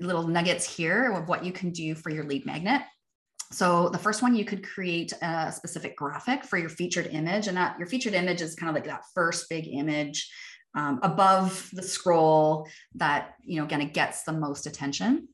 little 0.00 0.26
nuggets 0.26 0.64
here 0.64 1.12
of 1.12 1.28
what 1.28 1.44
you 1.44 1.52
can 1.52 1.70
do 1.70 1.94
for 1.94 2.10
your 2.10 2.24
lead 2.24 2.46
magnet. 2.46 2.82
so 3.52 3.88
the 3.88 3.98
first 3.98 4.22
one 4.22 4.34
you 4.34 4.44
could 4.44 4.66
create 4.66 5.12
a 5.22 5.52
specific 5.52 5.96
graphic 5.96 6.44
for 6.44 6.58
your 6.58 6.68
featured 6.68 7.06
image 7.08 7.46
and 7.46 7.56
that 7.56 7.78
your 7.78 7.88
featured 7.88 8.14
image 8.14 8.42
is 8.42 8.54
kind 8.54 8.68
of 8.68 8.74
like 8.74 8.84
that 8.84 9.04
first 9.14 9.48
big 9.48 9.68
image 9.68 10.30
um, 10.76 11.00
above 11.02 11.68
the 11.72 11.82
scroll 11.82 12.68
that 12.94 13.34
you 13.42 13.60
know 13.60 13.66
kind 13.66 13.82
of 13.82 13.92
gets 13.92 14.22
the 14.22 14.32
most 14.32 14.66
attention. 14.66 15.28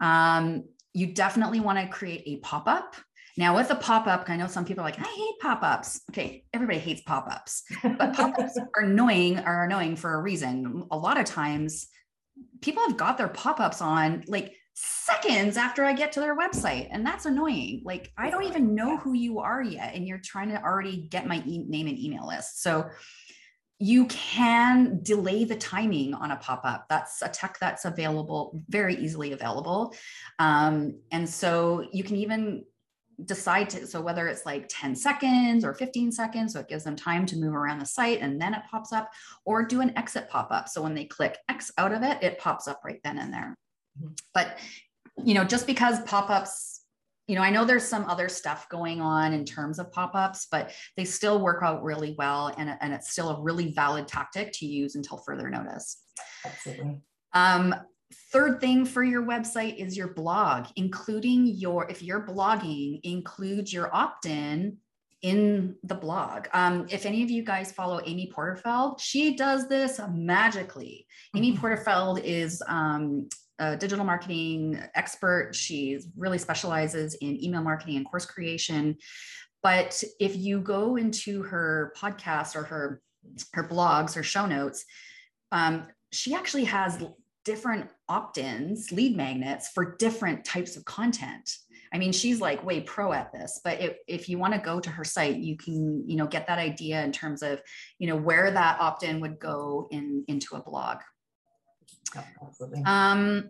Um, 0.00 0.64
you 0.94 1.08
definitely 1.08 1.60
want 1.60 1.78
to 1.78 1.88
create 1.88 2.22
a 2.26 2.36
pop-up. 2.36 2.94
Now 3.38 3.54
with 3.54 3.70
a 3.70 3.74
pop-up 3.74 4.30
i 4.30 4.36
know 4.36 4.46
some 4.46 4.64
people 4.64 4.82
are 4.82 4.86
like 4.86 4.98
i 4.98 5.02
hate 5.02 5.34
pop-ups. 5.42 6.00
Okay 6.10 6.44
everybody 6.54 6.78
hates 6.78 7.02
pop-ups. 7.02 7.64
But 7.82 8.14
pop-ups 8.14 8.58
are 8.76 8.84
annoying 8.84 9.40
are 9.40 9.64
annoying 9.64 9.96
for 9.96 10.14
a 10.14 10.22
reason. 10.22 10.86
A 10.90 10.96
lot 10.96 11.18
of 11.18 11.26
times 11.26 11.88
people 12.60 12.82
have 12.86 12.96
got 12.96 13.18
their 13.18 13.28
pop-ups 13.28 13.80
on 13.80 14.24
like 14.26 14.54
seconds 14.74 15.56
after 15.56 15.84
I 15.84 15.94
get 15.94 16.12
to 16.12 16.20
their 16.20 16.36
website. 16.36 16.88
And 16.90 17.04
that's 17.04 17.24
annoying. 17.24 17.82
Like, 17.84 18.12
I 18.18 18.28
don't 18.30 18.44
even 18.44 18.74
know 18.74 18.98
who 18.98 19.14
you 19.14 19.38
are 19.38 19.62
yet. 19.62 19.94
And 19.94 20.06
you're 20.06 20.20
trying 20.22 20.50
to 20.50 20.62
already 20.62 21.08
get 21.08 21.26
my 21.26 21.42
e- 21.46 21.64
name 21.66 21.86
and 21.86 21.98
email 21.98 22.26
list. 22.26 22.62
So 22.62 22.90
you 23.78 24.06
can 24.06 25.00
delay 25.02 25.44
the 25.44 25.56
timing 25.56 26.14
on 26.14 26.30
a 26.30 26.36
pop 26.36 26.62
up. 26.64 26.86
That's 26.88 27.22
a 27.22 27.28
tech 27.28 27.58
that's 27.58 27.84
available, 27.84 28.62
very 28.68 28.96
easily 28.96 29.32
available. 29.32 29.94
Um, 30.38 30.98
and 31.10 31.28
so 31.28 31.86
you 31.92 32.02
can 32.02 32.16
even 32.16 32.64
decide 33.24 33.70
to, 33.70 33.86
so 33.86 34.00
whether 34.00 34.28
it's 34.28 34.44
like 34.44 34.66
10 34.68 34.94
seconds 34.94 35.64
or 35.64 35.74
15 35.74 36.12
seconds, 36.12 36.52
so 36.52 36.60
it 36.60 36.68
gives 36.68 36.84
them 36.84 36.96
time 36.96 37.24
to 37.26 37.36
move 37.36 37.54
around 37.54 37.78
the 37.78 37.86
site 37.86 38.20
and 38.20 38.40
then 38.40 38.54
it 38.54 38.62
pops 38.70 38.92
up, 38.92 39.10
or 39.44 39.64
do 39.64 39.80
an 39.80 39.96
exit 39.96 40.28
pop 40.28 40.48
up. 40.50 40.68
So 40.68 40.82
when 40.82 40.94
they 40.94 41.04
click 41.04 41.38
X 41.48 41.70
out 41.78 41.92
of 41.92 42.02
it, 42.02 42.22
it 42.22 42.38
pops 42.38 42.68
up 42.68 42.82
right 42.84 43.00
then 43.04 43.18
and 43.18 43.32
there. 43.32 43.54
Mm-hmm. 43.98 44.12
But 44.34 44.58
you 45.24 45.34
know, 45.34 45.44
just 45.44 45.66
because 45.66 46.00
pop-ups, 46.02 46.82
you 47.26 47.34
know, 47.34 47.42
I 47.42 47.50
know 47.50 47.64
there's 47.64 47.86
some 47.86 48.04
other 48.04 48.28
stuff 48.28 48.68
going 48.68 49.00
on 49.00 49.32
in 49.32 49.44
terms 49.44 49.78
of 49.78 49.90
pop-ups, 49.90 50.46
but 50.50 50.72
they 50.96 51.04
still 51.04 51.40
work 51.40 51.62
out 51.62 51.82
really 51.82 52.14
well, 52.18 52.54
and, 52.56 52.76
and 52.80 52.92
it's 52.92 53.10
still 53.10 53.30
a 53.30 53.40
really 53.40 53.72
valid 53.72 54.06
tactic 54.06 54.52
to 54.54 54.66
use 54.66 54.94
until 54.94 55.18
further 55.18 55.48
notice. 55.50 56.02
Absolutely. 56.44 57.00
Um, 57.32 57.74
third 58.12 58.60
thing 58.60 58.84
for 58.84 59.02
your 59.02 59.22
website 59.22 59.76
is 59.76 59.96
your 59.96 60.08
blog, 60.08 60.66
including 60.76 61.46
your 61.46 61.88
if 61.90 62.02
you're 62.02 62.26
blogging, 62.26 63.00
include 63.02 63.72
your 63.72 63.94
opt-in 63.94 64.78
in 65.22 65.74
the 65.82 65.94
blog. 65.94 66.46
Um, 66.52 66.86
if 66.90 67.06
any 67.06 67.22
of 67.22 67.30
you 67.30 67.42
guys 67.42 67.72
follow 67.72 68.00
Amy 68.04 68.30
Porterfield, 68.32 69.00
she 69.00 69.34
does 69.34 69.68
this 69.68 70.00
magically. 70.12 71.06
Amy 71.34 71.50
mm-hmm. 71.52 71.60
Porterfield 71.60 72.20
is 72.22 72.62
um, 72.68 73.28
a 73.58 73.76
digital 73.76 74.04
marketing 74.04 74.80
expert. 74.94 75.52
She 75.54 75.98
really 76.16 76.38
specializes 76.38 77.14
in 77.14 77.42
email 77.42 77.62
marketing 77.62 77.96
and 77.96 78.06
course 78.06 78.26
creation. 78.26 78.96
But 79.62 80.02
if 80.20 80.36
you 80.36 80.60
go 80.60 80.96
into 80.96 81.42
her 81.42 81.92
podcast 81.98 82.54
or 82.54 82.62
her 82.64 83.02
her 83.52 83.66
blogs 83.66 84.16
or 84.16 84.22
show 84.22 84.46
notes, 84.46 84.84
um, 85.50 85.88
she 86.12 86.34
actually 86.34 86.64
has 86.64 87.02
different 87.46 87.88
opt-ins, 88.08 88.92
lead 88.92 89.16
magnets 89.16 89.68
for 89.68 89.96
different 89.96 90.44
types 90.44 90.76
of 90.76 90.84
content. 90.84 91.56
I 91.94 91.98
mean, 91.98 92.12
she's 92.12 92.40
like 92.40 92.66
way 92.66 92.80
pro 92.80 93.12
at 93.12 93.32
this, 93.32 93.60
but 93.64 93.80
if, 93.80 93.96
if 94.08 94.28
you 94.28 94.36
want 94.36 94.52
to 94.54 94.60
go 94.60 94.80
to 94.80 94.90
her 94.90 95.04
site, 95.04 95.36
you 95.36 95.56
can, 95.56 96.02
you 96.06 96.16
know, 96.16 96.26
get 96.26 96.48
that 96.48 96.58
idea 96.58 97.02
in 97.04 97.12
terms 97.12 97.42
of, 97.42 97.62
you 97.98 98.08
know, 98.08 98.16
where 98.16 98.50
that 98.50 98.80
opt-in 98.80 99.20
would 99.20 99.38
go 99.38 99.86
in 99.92 100.24
into 100.26 100.56
a 100.56 100.62
blog. 100.62 100.98
Um, 102.84 103.48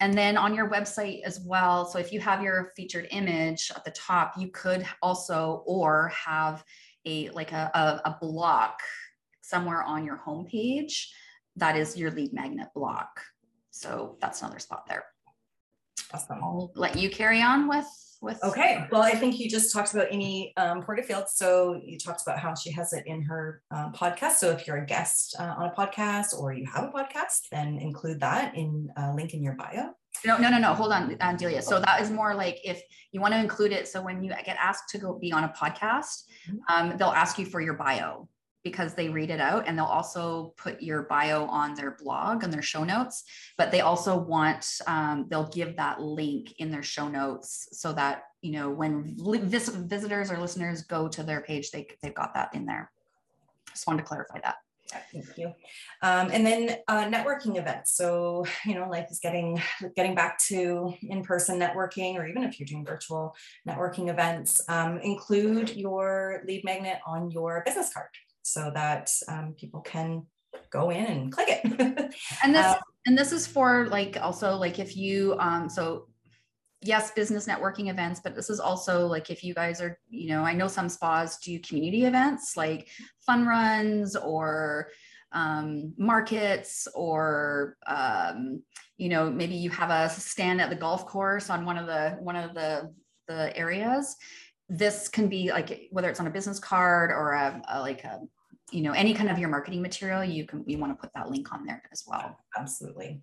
and 0.00 0.14
then 0.14 0.36
on 0.36 0.54
your 0.54 0.70
website 0.70 1.22
as 1.24 1.40
well. 1.44 1.84
So 1.86 1.98
if 1.98 2.12
you 2.12 2.20
have 2.20 2.42
your 2.42 2.72
featured 2.76 3.08
image 3.10 3.72
at 3.74 3.84
the 3.84 3.90
top, 3.90 4.34
you 4.38 4.48
could 4.48 4.86
also 5.02 5.62
or 5.66 6.12
have 6.14 6.64
a 7.04 7.30
like 7.30 7.52
a, 7.52 7.70
a, 7.74 8.10
a 8.10 8.16
block 8.20 8.78
somewhere 9.40 9.82
on 9.82 10.04
your 10.04 10.20
homepage 10.24 11.08
that 11.56 11.76
is 11.76 11.96
your 11.96 12.10
lead 12.10 12.32
magnet 12.32 12.68
block. 12.74 13.20
So 13.72 14.16
that's 14.20 14.40
another 14.42 14.60
spot 14.60 14.84
there. 14.86 15.04
Awesome. 16.14 16.38
I'll 16.42 16.70
let 16.76 16.96
you 16.96 17.10
carry 17.10 17.42
on 17.42 17.68
with 17.68 17.86
with 18.22 18.42
okay 18.44 18.86
well 18.92 19.02
i 19.02 19.10
think 19.10 19.38
you 19.38 19.50
just 19.50 19.72
talked 19.72 19.92
about 19.92 20.06
amy 20.10 20.52
um, 20.56 20.80
porterfield 20.80 21.24
so 21.28 21.80
you 21.84 21.98
talked 21.98 22.22
about 22.22 22.38
how 22.38 22.54
she 22.54 22.70
has 22.70 22.92
it 22.92 23.02
in 23.06 23.20
her 23.20 23.62
um, 23.72 23.92
podcast 23.92 24.34
so 24.34 24.50
if 24.50 24.66
you're 24.66 24.76
a 24.76 24.86
guest 24.86 25.34
uh, 25.38 25.54
on 25.58 25.68
a 25.68 25.72
podcast 25.72 26.38
or 26.38 26.52
you 26.52 26.64
have 26.64 26.84
a 26.84 26.88
podcast 26.88 27.48
then 27.50 27.78
include 27.78 28.20
that 28.20 28.54
in 28.54 28.88
a 28.96 29.02
uh, 29.02 29.14
link 29.14 29.34
in 29.34 29.42
your 29.42 29.54
bio 29.54 29.90
no 30.24 30.38
no 30.38 30.48
no 30.48 30.58
no 30.58 30.72
hold 30.72 30.92
on 30.92 31.16
uh, 31.20 31.32
delia 31.34 31.60
so 31.60 31.80
that 31.80 32.00
is 32.00 32.10
more 32.10 32.34
like 32.34 32.58
if 32.62 32.80
you 33.10 33.20
want 33.20 33.34
to 33.34 33.40
include 33.40 33.72
it 33.72 33.88
so 33.88 34.00
when 34.00 34.22
you 34.22 34.30
get 34.30 34.56
asked 34.60 34.88
to 34.88 34.98
go 34.98 35.18
be 35.18 35.32
on 35.32 35.44
a 35.44 35.48
podcast 35.48 36.22
mm-hmm. 36.48 36.58
um, 36.68 36.96
they'll 36.96 37.08
ask 37.08 37.38
you 37.38 37.44
for 37.44 37.60
your 37.60 37.74
bio 37.74 38.28
because 38.64 38.94
they 38.94 39.08
read 39.08 39.30
it 39.30 39.40
out 39.40 39.66
and 39.66 39.76
they'll 39.76 39.84
also 39.84 40.54
put 40.56 40.82
your 40.82 41.02
bio 41.04 41.46
on 41.46 41.74
their 41.74 41.96
blog 42.02 42.42
and 42.44 42.52
their 42.52 42.62
show 42.62 42.84
notes 42.84 43.24
but 43.58 43.70
they 43.70 43.80
also 43.80 44.16
want 44.16 44.66
um, 44.86 45.26
they'll 45.28 45.48
give 45.48 45.76
that 45.76 46.00
link 46.00 46.54
in 46.58 46.70
their 46.70 46.82
show 46.82 47.08
notes 47.08 47.68
so 47.72 47.92
that 47.92 48.24
you 48.40 48.52
know 48.52 48.70
when 48.70 49.16
vis- 49.48 49.68
visitors 49.68 50.30
or 50.30 50.38
listeners 50.38 50.82
go 50.82 51.08
to 51.08 51.22
their 51.22 51.40
page 51.40 51.70
they, 51.70 51.86
they've 52.02 52.14
got 52.14 52.34
that 52.34 52.54
in 52.54 52.66
there 52.66 52.90
just 53.70 53.86
wanted 53.86 53.98
to 54.02 54.08
clarify 54.08 54.40
that 54.40 54.56
Thank 55.12 55.38
you. 55.38 55.46
Um, 56.02 56.28
and 56.30 56.44
then 56.44 56.76
uh, 56.88 57.04
networking 57.04 57.56
events. 57.58 57.96
So 57.96 58.44
you 58.66 58.74
know, 58.74 58.88
life 58.88 59.06
is 59.10 59.20
getting 59.20 59.60
getting 59.96 60.14
back 60.14 60.38
to 60.48 60.92
in-person 61.02 61.58
networking, 61.58 62.16
or 62.16 62.26
even 62.26 62.42
if 62.42 62.60
you're 62.60 62.66
doing 62.66 62.84
virtual 62.84 63.34
networking 63.66 64.10
events, 64.10 64.60
um, 64.68 64.98
include 64.98 65.74
your 65.76 66.42
lead 66.46 66.62
magnet 66.64 66.98
on 67.06 67.30
your 67.30 67.62
business 67.64 67.90
card 67.92 68.08
so 68.42 68.70
that 68.74 69.10
um, 69.28 69.54
people 69.56 69.80
can 69.80 70.26
go 70.70 70.90
in 70.90 71.04
and 71.04 71.32
click 71.32 71.48
it. 71.48 71.64
and 72.44 72.54
this 72.54 72.66
um, 72.66 72.76
and 73.06 73.18
this 73.18 73.32
is 73.32 73.46
for 73.46 73.86
like 73.88 74.16
also 74.20 74.56
like 74.56 74.78
if 74.78 74.96
you 74.96 75.36
um 75.38 75.68
so 75.68 76.08
yes 76.82 77.12
business 77.12 77.46
networking 77.46 77.90
events 77.90 78.20
but 78.22 78.34
this 78.34 78.50
is 78.50 78.60
also 78.60 79.06
like 79.06 79.30
if 79.30 79.44
you 79.44 79.54
guys 79.54 79.80
are 79.80 79.98
you 80.08 80.28
know 80.28 80.42
i 80.42 80.52
know 80.52 80.68
some 80.68 80.88
spas 80.88 81.38
do 81.38 81.58
community 81.60 82.04
events 82.04 82.56
like 82.56 82.88
fun 83.24 83.46
runs 83.46 84.16
or 84.16 84.88
um, 85.34 85.94
markets 85.96 86.86
or 86.94 87.76
um, 87.86 88.62
you 88.98 89.08
know 89.08 89.30
maybe 89.30 89.54
you 89.54 89.70
have 89.70 89.90
a 89.90 90.12
stand 90.12 90.60
at 90.60 90.70
the 90.70 90.76
golf 90.76 91.06
course 91.06 91.50
on 91.50 91.64
one 91.64 91.78
of 91.78 91.86
the 91.86 92.16
one 92.20 92.36
of 92.36 92.54
the 92.54 92.92
the 93.28 93.56
areas 93.56 94.16
this 94.72 95.08
can 95.08 95.28
be 95.28 95.50
like 95.50 95.88
whether 95.90 96.08
it's 96.08 96.18
on 96.18 96.26
a 96.26 96.30
business 96.30 96.58
card 96.58 97.10
or 97.10 97.32
a, 97.32 97.62
a 97.68 97.80
like 97.80 98.04
a 98.04 98.20
you 98.70 98.80
know 98.80 98.92
any 98.92 99.12
kind 99.12 99.30
of 99.30 99.38
your 99.38 99.50
marketing 99.50 99.82
material 99.82 100.24
you 100.24 100.46
can 100.46 100.64
we 100.66 100.76
want 100.76 100.90
to 100.90 101.00
put 101.00 101.10
that 101.14 101.30
link 101.30 101.52
on 101.52 101.66
there 101.66 101.82
as 101.92 102.04
well 102.06 102.38
absolutely 102.58 103.20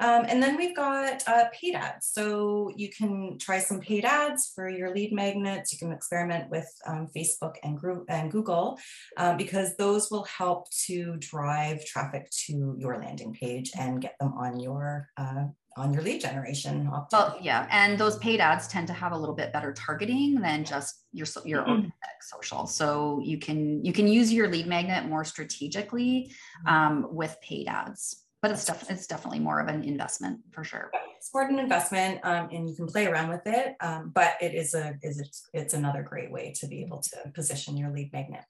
um, 0.00 0.26
and 0.28 0.42
then 0.42 0.56
we've 0.56 0.76
got 0.76 1.22
uh, 1.26 1.46
paid 1.52 1.74
ads. 1.74 2.06
So 2.06 2.70
you 2.76 2.88
can 2.88 3.36
try 3.38 3.58
some 3.58 3.80
paid 3.80 4.04
ads 4.04 4.52
for 4.54 4.68
your 4.68 4.94
lead 4.94 5.12
magnets. 5.12 5.72
You 5.72 5.78
can 5.80 5.92
experiment 5.92 6.50
with 6.50 6.72
um, 6.86 7.08
Facebook 7.16 7.54
and, 7.64 7.78
and 8.08 8.30
Google 8.30 8.78
um, 9.16 9.36
because 9.36 9.76
those 9.76 10.08
will 10.10 10.24
help 10.24 10.70
to 10.86 11.16
drive 11.18 11.84
traffic 11.84 12.30
to 12.46 12.76
your 12.78 12.98
landing 12.98 13.32
page 13.32 13.72
and 13.78 14.00
get 14.00 14.14
them 14.20 14.34
on 14.34 14.60
your 14.60 15.08
uh, 15.16 15.46
on 15.78 15.92
your 15.92 16.02
lead 16.02 16.20
generation. 16.20 16.90
Well, 17.12 17.38
yeah, 17.40 17.66
and 17.70 17.98
those 17.98 18.18
paid 18.18 18.40
ads 18.40 18.68
tend 18.68 18.86
to 18.88 18.92
have 18.92 19.12
a 19.12 19.16
little 19.16 19.34
bit 19.34 19.52
better 19.52 19.72
targeting 19.72 20.40
than 20.40 20.64
just 20.64 21.04
your 21.12 21.26
your 21.44 21.60
mm-hmm. 21.62 21.70
organic 21.70 22.22
social. 22.22 22.66
So 22.66 23.20
you 23.24 23.38
can 23.38 23.84
you 23.84 23.92
can 23.92 24.08
use 24.08 24.32
your 24.32 24.48
lead 24.48 24.66
magnet 24.66 25.06
more 25.06 25.24
strategically 25.24 26.32
mm-hmm. 26.66 26.74
um, 26.74 27.06
with 27.10 27.36
paid 27.42 27.68
ads. 27.68 28.24
But 28.40 28.52
it's 28.52 28.64
def- 28.64 28.90
it's 28.90 29.06
definitely 29.06 29.40
more 29.40 29.60
of 29.60 29.68
an 29.68 29.82
investment 29.82 30.40
for 30.52 30.62
sure. 30.62 30.90
It's 31.16 31.30
more 31.34 31.42
an 31.42 31.58
investment, 31.58 32.20
um, 32.22 32.48
and 32.52 32.68
you 32.68 32.76
can 32.76 32.86
play 32.86 33.06
around 33.06 33.30
with 33.30 33.46
it. 33.46 33.74
Um, 33.80 34.12
but 34.14 34.34
it 34.40 34.54
is 34.54 34.74
a 34.74 34.94
is 35.02 35.18
it's, 35.18 35.48
it's 35.52 35.74
another 35.74 36.02
great 36.02 36.30
way 36.30 36.52
to 36.60 36.68
be 36.68 36.82
able 36.82 37.02
to 37.02 37.30
position 37.34 37.76
your 37.76 37.90
lead 37.90 38.12
magnet. 38.12 38.44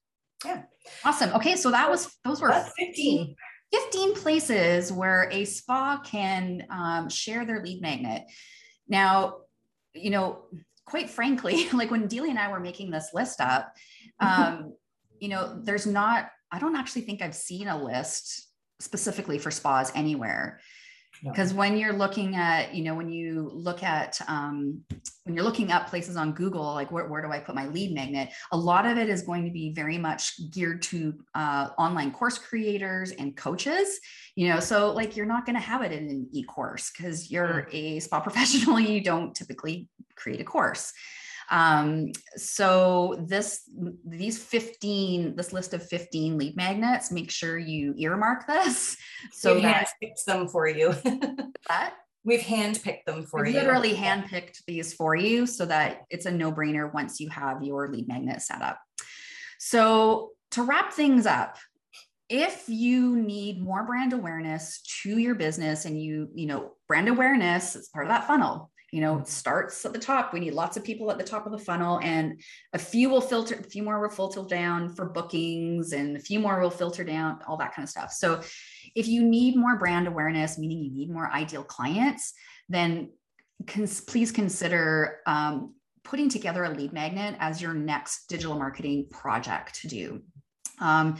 Yeah. 0.45 0.63
Awesome. 1.05 1.35
Okay, 1.35 1.57
so 1.57 1.71
that 1.71 1.91
was 1.91 2.17
those 2.25 2.41
were 2.41 2.49
That's 2.49 2.73
15. 2.79 3.35
15 3.73 4.15
places 4.15 4.93
where 4.93 5.29
a 5.31 5.45
spa 5.45 6.01
can 6.05 6.67
um, 6.71 7.09
share 7.09 7.45
their 7.45 7.63
lead 7.63 7.83
magnet. 7.83 8.25
Now, 8.89 9.39
you 9.95 10.11
know, 10.11 10.45
quite 10.85 11.11
frankly, 11.11 11.69
like 11.73 11.91
when 11.91 12.07
Delia 12.07 12.31
and 12.31 12.39
I 12.39 12.51
were 12.51 12.61
making 12.61 12.91
this 12.91 13.11
list 13.13 13.41
up, 13.41 13.75
um, 14.21 14.75
you 15.19 15.29
know, 15.29 15.61
there's 15.63 15.87
not, 15.87 16.31
I 16.51 16.59
don't 16.59 16.77
actually 16.77 17.03
think 17.03 17.21
I've 17.21 17.35
seen 17.35 17.69
a 17.69 17.83
list 17.83 18.49
specifically 18.81 19.39
for 19.39 19.51
spas 19.51 19.93
anywhere 19.95 20.61
because 21.23 21.53
when 21.53 21.77
you're 21.77 21.93
looking 21.93 22.37
at 22.37 22.75
you 22.75 22.85
know 22.85 22.95
when 22.95 23.09
you 23.09 23.51
look 23.53 23.83
at 23.83 24.21
um, 24.29 24.83
when 25.25 25.35
you're 25.35 25.45
looking 25.45 25.73
up 25.73 25.89
places 25.89 26.17
on 26.17 26.33
google 26.33 26.75
like 26.75 26.91
where, 26.91 27.07
where 27.07 27.23
do 27.23 27.31
i 27.31 27.39
put 27.39 27.55
my 27.55 27.67
lead 27.69 27.95
magnet? 27.95 28.31
A 28.53 28.57
lot 28.57 28.87
of 28.87 28.99
it 28.99 29.09
is 29.09 29.23
going 29.23 29.45
to 29.45 29.51
be 29.51 29.73
very 29.73 29.99
much 29.99 30.51
geared 30.51 30.83
to 30.83 31.15
uh, 31.35 31.71
online 31.79 32.11
course 32.13 32.39
creators 32.39 33.13
and 33.13 33.37
coaches 33.37 34.01
you 34.39 34.47
know? 34.47 34.61
So 34.61 34.93
like 34.93 35.17
you're 35.17 35.27
not 35.27 35.45
going 35.45 35.57
to 35.57 35.61
have 35.61 35.83
it 35.83 35.91
in 35.91 36.09
an 36.09 36.29
e-course 36.31 36.93
because 36.97 37.29
you're 37.29 37.69
a 37.73 37.99
spa 37.99 38.21
professional 38.29 38.79
you 38.79 39.03
don't 39.03 39.35
typically 39.35 39.89
create 40.15 40.41
a 40.41 40.45
course. 40.45 40.93
Um, 41.51 42.13
so 42.37 43.17
this 43.27 43.69
these 44.05 44.39
15, 44.39 45.37
this 45.37 45.53
list 45.53 45.75
of 45.75 45.87
15 45.87 46.39
lead 46.39 46.57
magnets, 46.57 47.11
make 47.11 47.31
sure 47.31 47.59
you 47.59 47.95
earmark 47.97 48.47
this. 48.47 48.97
So 49.33 49.57
we 49.57 49.63
that 49.63 49.89
handpicked 50.03 50.25
them 50.27 50.47
for 50.47 50.69
you. 50.69 50.95
that 51.69 51.95
We've 52.25 52.41
handpicked 52.41 53.05
them 53.07 53.25
for 53.25 53.41
I've 53.41 53.53
you. 53.53 53.59
literally 53.59 53.95
handpicked 53.95 54.65
these 54.67 54.93
for 54.93 55.17
you 55.17 55.47
so 55.47 55.65
that 55.67 56.05
it's 56.11 56.27
a 56.27 56.31
no-brainer 56.31 56.93
once 56.93 57.21
you 57.21 57.29
have 57.31 57.63
your 57.63 57.89
lead 57.89 58.07
magnet 58.07 58.43
set 58.43 58.63
up. 58.63 58.79
So 59.59 60.33
to 60.53 60.63
wrap 60.63 60.93
things 60.93 61.27
up, 61.27 61.57
if 62.29 62.65
you 62.69 63.17
need 63.17 63.63
more 63.63 63.85
brand 63.85 64.13
awareness 64.13 64.83
to 65.03 65.19
your 65.19 65.35
business 65.35 65.85
and 65.85 66.01
you, 66.01 66.29
you 66.35 66.47
know, 66.47 66.73
brand 66.87 67.09
awareness 67.09 67.75
is 67.75 67.89
part 67.89 68.05
of 68.05 68.11
that 68.11 68.27
funnel. 68.27 68.71
You 68.91 69.03
know, 69.03 69.19
it 69.19 69.29
starts 69.29 69.85
at 69.85 69.93
the 69.93 69.99
top. 69.99 70.33
We 70.33 70.41
need 70.41 70.55
lots 70.55 70.77
of 70.77 70.85
people 70.85 71.11
at 71.11 71.19
the 71.19 71.25
top 71.25 71.45
of 71.45 71.53
the 71.53 71.59
funnel, 71.59 72.01
and 72.03 72.41
a 72.73 72.79
few 72.79 73.11
will 73.11 73.21
filter, 73.21 73.57
a 73.57 73.63
few 73.63 73.83
more 73.83 74.01
will 74.01 74.09
filter 74.09 74.43
down 74.45 74.95
for 74.95 75.11
bookings, 75.11 75.93
and 75.93 76.17
a 76.17 76.21
few 76.21 76.41
more 76.41 76.61
will 76.61 76.71
filter 76.71 77.05
down, 77.05 77.41
all 77.47 77.59
that 77.59 77.75
kind 77.75 77.85
of 77.85 77.91
stuff. 77.91 78.13
So, 78.13 78.41
if 78.95 79.07
you 79.07 79.23
need 79.23 79.57
more 79.57 79.77
brand 79.77 80.09
awareness, 80.09 80.59
meaning 80.59 80.79
you 80.79 80.91
need 80.91 81.11
more 81.11 81.31
ideal 81.31 81.63
clients, 81.63 82.33
then 82.69 83.11
cons- 83.67 84.01
please 84.01 84.33
consider 84.33 85.19
um, 85.27 85.75
putting 86.05 86.29
together 86.29 86.65
a 86.65 86.71
lead 86.71 86.93
magnet 86.93 87.37
as 87.39 87.61
your 87.61 87.75
next 87.75 88.29
digital 88.29 88.57
marketing 88.57 89.07
project 89.11 89.83
to 89.83 89.89
do. 89.89 90.23
Um, 90.81 91.19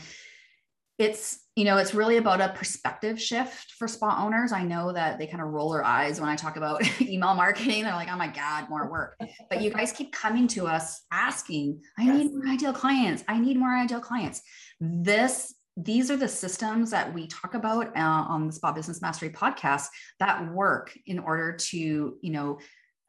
it's 0.99 1.39
you 1.55 1.63
know 1.65 1.77
it's 1.77 1.93
really 1.95 2.17
about 2.17 2.41
a 2.41 2.49
perspective 2.49 3.19
shift 3.19 3.71
for 3.71 3.87
spa 3.87 4.21
owners. 4.23 4.51
I 4.51 4.63
know 4.63 4.91
that 4.93 5.17
they 5.17 5.25
kind 5.25 5.41
of 5.41 5.47
roll 5.49 5.71
their 5.71 5.83
eyes 5.83 6.19
when 6.19 6.29
i 6.29 6.35
talk 6.35 6.57
about 6.57 6.81
email 7.01 7.33
marketing. 7.33 7.83
They're 7.83 7.93
like 7.93 8.09
oh 8.11 8.17
my 8.17 8.27
god 8.27 8.69
more 8.69 8.91
work. 8.91 9.17
But 9.49 9.61
you 9.61 9.71
guys 9.71 9.91
keep 9.91 10.11
coming 10.11 10.47
to 10.49 10.67
us 10.67 11.01
asking 11.11 11.81
i 11.97 12.03
Yes. 12.03 12.17
need 12.17 12.33
more 12.35 12.47
ideal 12.53 12.73
clients. 12.73 13.23
I 13.27 13.39
need 13.39 13.57
more 13.57 13.75
ideal 13.75 14.01
clients. 14.01 14.41
This 14.79 15.55
these 15.77 16.11
are 16.11 16.17
the 16.17 16.27
systems 16.27 16.91
that 16.91 17.13
we 17.13 17.27
talk 17.27 17.53
about 17.53 17.95
uh, 17.95 18.01
on 18.01 18.47
the 18.47 18.53
spa 18.53 18.73
business 18.73 19.01
mastery 19.01 19.29
podcast 19.29 19.85
that 20.19 20.51
work 20.53 20.93
in 21.05 21.17
order 21.19 21.53
to 21.53 21.77
you 22.21 22.31
know 22.31 22.59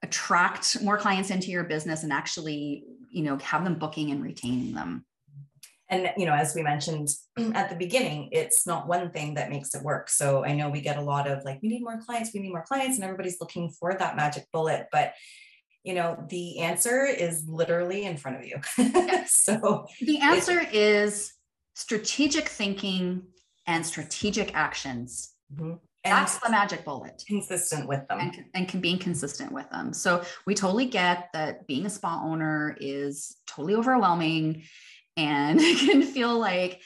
attract 0.03 0.81
more 0.83 0.97
clients 0.97 1.31
into 1.31 1.51
your 1.51 1.65
business 1.65 2.05
and 2.05 2.13
actually 2.13 2.85
you 3.11 3.23
know 3.25 3.37
have 3.39 3.65
them 3.65 3.75
booking 3.75 4.13
and 4.13 4.23
retaining 4.23 4.73
them 4.73 5.05
and 5.91 6.11
you 6.17 6.25
know 6.27 6.33
as 6.35 6.55
we 6.55 6.63
mentioned 6.63 7.09
at 7.55 7.69
the 7.69 7.77
beginning 7.77 8.29
it's 8.33 8.67
not 8.67 8.89
one 8.89 9.11
thing 9.11 9.35
that 9.35 9.51
makes 9.51 9.75
it 9.75 9.83
work 9.83 10.09
so 10.09 10.45
i 10.45 10.53
know 10.55 10.71
we 10.71 10.81
get 10.81 10.97
a 10.97 11.03
lot 11.03 11.27
of 11.29 11.45
like 11.45 11.59
we 11.63 11.69
need 11.69 11.83
more 11.83 12.01
clients 12.05 12.31
we 12.33 12.41
need 12.41 12.51
more 12.51 12.65
clients 12.67 12.97
and 12.97 13.05
everybody's 13.05 13.41
looking 13.41 13.71
for 13.71 13.95
that 13.99 14.17
magic 14.17 14.45
bullet 14.53 14.87
but 14.93 15.13
you 15.85 15.95
know 15.95 16.23
the 16.29 16.61
answer 16.61 17.05
is 17.05 17.45
literally 17.49 18.05
in 18.05 18.17
front 18.17 18.37
of 18.39 18.45
you 18.45 18.57
so 19.27 19.87
The 20.01 20.19
answer 20.21 20.63
is 20.73 21.33
strategic 21.75 22.49
thinking 22.49 23.23
and 23.67 23.85
strategic 23.85 24.55
actions. 24.55 25.33
mhm. 25.55 25.79
That's 26.03 26.39
the 26.39 26.49
magic 26.51 26.85
bullet. 26.87 27.23
consistent 27.27 27.87
with 27.87 28.09
them 28.09 28.21
And, 28.21 28.45
and 28.55 28.67
can 28.69 28.81
being 28.81 28.99
consistent 28.99 29.53
with 29.53 29.69
them. 29.71 29.93
So 29.93 30.25
we 30.47 30.55
totally 30.55 30.87
get 30.87 31.29
that 31.35 31.67
being 31.67 31.85
a 31.85 31.91
spa 31.91 32.23
owner 32.25 32.75
is 32.81 33.37
totally 33.47 33.75
overwhelming 33.75 34.63
and 35.17 35.61
it 35.63 35.79
can 35.79 36.03
feel 36.03 36.39
like, 36.39 36.81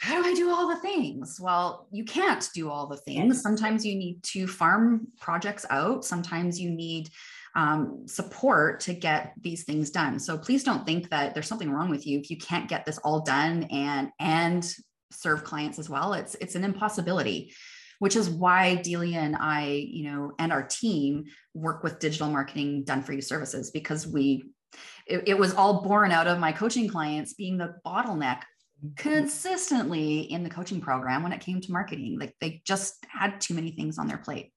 how 0.00 0.20
do 0.20 0.28
I 0.28 0.34
do 0.34 0.50
all 0.50 0.68
the 0.68 0.80
things? 0.80 1.38
Well, 1.40 1.86
you 1.92 2.04
can't 2.04 2.48
do 2.54 2.68
all 2.68 2.88
the 2.88 2.96
things. 2.96 3.40
Sometimes 3.40 3.86
you 3.86 3.94
need 3.94 4.22
to 4.24 4.48
farm 4.48 5.06
projects 5.20 5.64
out. 5.70 6.04
Sometimes 6.04 6.60
you 6.60 6.70
need 6.70 7.08
um, 7.54 8.02
support 8.06 8.80
to 8.80 8.94
get 8.94 9.34
these 9.40 9.64
things 9.64 9.90
done. 9.90 10.18
So 10.18 10.38
please 10.38 10.64
don't 10.64 10.84
think 10.84 11.10
that 11.10 11.34
there's 11.34 11.46
something 11.46 11.70
wrong 11.70 11.90
with 11.90 12.06
you 12.06 12.18
if 12.18 12.30
you 12.30 12.36
can't 12.36 12.68
get 12.68 12.84
this 12.84 12.98
all 12.98 13.20
done 13.20 13.64
and 13.64 14.10
and 14.18 14.68
serve 15.12 15.44
clients 15.44 15.78
as 15.78 15.88
well. 15.88 16.14
It's 16.14 16.34
it's 16.36 16.54
an 16.54 16.64
impossibility, 16.64 17.54
which 17.98 18.16
is 18.16 18.30
why 18.30 18.76
Delia 18.76 19.20
and 19.20 19.36
I, 19.36 19.86
you 19.88 20.10
know, 20.10 20.32
and 20.38 20.52
our 20.52 20.62
team 20.62 21.24
work 21.54 21.82
with 21.82 22.00
digital 22.00 22.28
marketing 22.28 22.84
done 22.84 23.02
for 23.02 23.12
you 23.12 23.20
services 23.20 23.70
because 23.70 24.06
we 24.06 24.44
it, 25.06 25.24
it 25.26 25.38
was 25.38 25.54
all 25.54 25.82
born 25.82 26.10
out 26.10 26.26
of 26.26 26.38
my 26.38 26.52
coaching 26.52 26.88
clients 26.88 27.34
being 27.34 27.58
the 27.58 27.74
bottleneck 27.84 28.42
consistently 28.96 30.20
in 30.20 30.42
the 30.42 30.50
coaching 30.50 30.80
program 30.80 31.22
when 31.22 31.32
it 31.32 31.40
came 31.40 31.60
to 31.60 31.72
marketing. 31.72 32.18
Like 32.18 32.34
they 32.40 32.62
just 32.64 33.04
had 33.08 33.40
too 33.40 33.54
many 33.54 33.72
things 33.72 33.98
on 33.98 34.08
their 34.08 34.18
plate. 34.18 34.52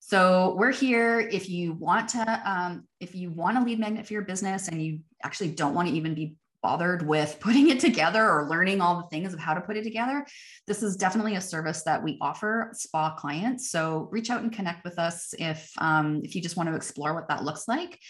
So 0.00 0.54
we're 0.58 0.72
here 0.72 1.18
if 1.18 1.48
you 1.48 1.72
want 1.72 2.10
to, 2.10 2.42
um, 2.44 2.86
if 3.00 3.14
you 3.14 3.30
want 3.30 3.58
a 3.58 3.62
lead 3.62 3.78
magnet 3.78 4.06
for 4.06 4.12
your 4.12 4.22
business 4.22 4.68
and 4.68 4.82
you 4.82 5.00
actually 5.22 5.50
don't 5.50 5.74
want 5.74 5.88
to 5.88 5.94
even 5.94 6.14
be 6.14 6.36
bothered 6.64 7.06
with 7.06 7.36
putting 7.40 7.68
it 7.68 7.78
together 7.78 8.28
or 8.28 8.48
learning 8.48 8.80
all 8.80 8.96
the 8.96 9.08
things 9.08 9.34
of 9.34 9.38
how 9.38 9.52
to 9.52 9.60
put 9.60 9.76
it 9.76 9.84
together, 9.84 10.26
this 10.66 10.82
is 10.82 10.96
definitely 10.96 11.36
a 11.36 11.40
service 11.40 11.82
that 11.82 12.02
we 12.02 12.16
offer 12.22 12.70
spa 12.72 13.14
clients. 13.14 13.70
So 13.70 14.08
reach 14.10 14.30
out 14.30 14.42
and 14.42 14.50
connect 14.50 14.82
with 14.82 14.98
us 14.98 15.34
if 15.38 15.70
um, 15.78 16.22
if 16.24 16.34
you 16.34 16.40
just 16.40 16.56
want 16.56 16.70
to 16.70 16.74
explore 16.74 17.14
what 17.14 17.28
that 17.28 17.44
looks 17.44 17.68
like. 17.68 18.00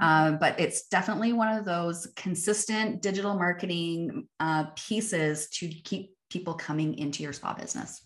Uh, 0.00 0.32
but 0.32 0.58
it's 0.60 0.86
definitely 0.86 1.32
one 1.32 1.48
of 1.48 1.64
those 1.64 2.06
consistent 2.14 3.02
digital 3.02 3.34
marketing 3.34 4.28
uh, 4.38 4.66
pieces 4.76 5.48
to 5.48 5.68
keep 5.68 6.12
people 6.30 6.54
coming 6.54 6.96
into 6.96 7.22
your 7.22 7.32
spa 7.32 7.52
business. 7.52 8.00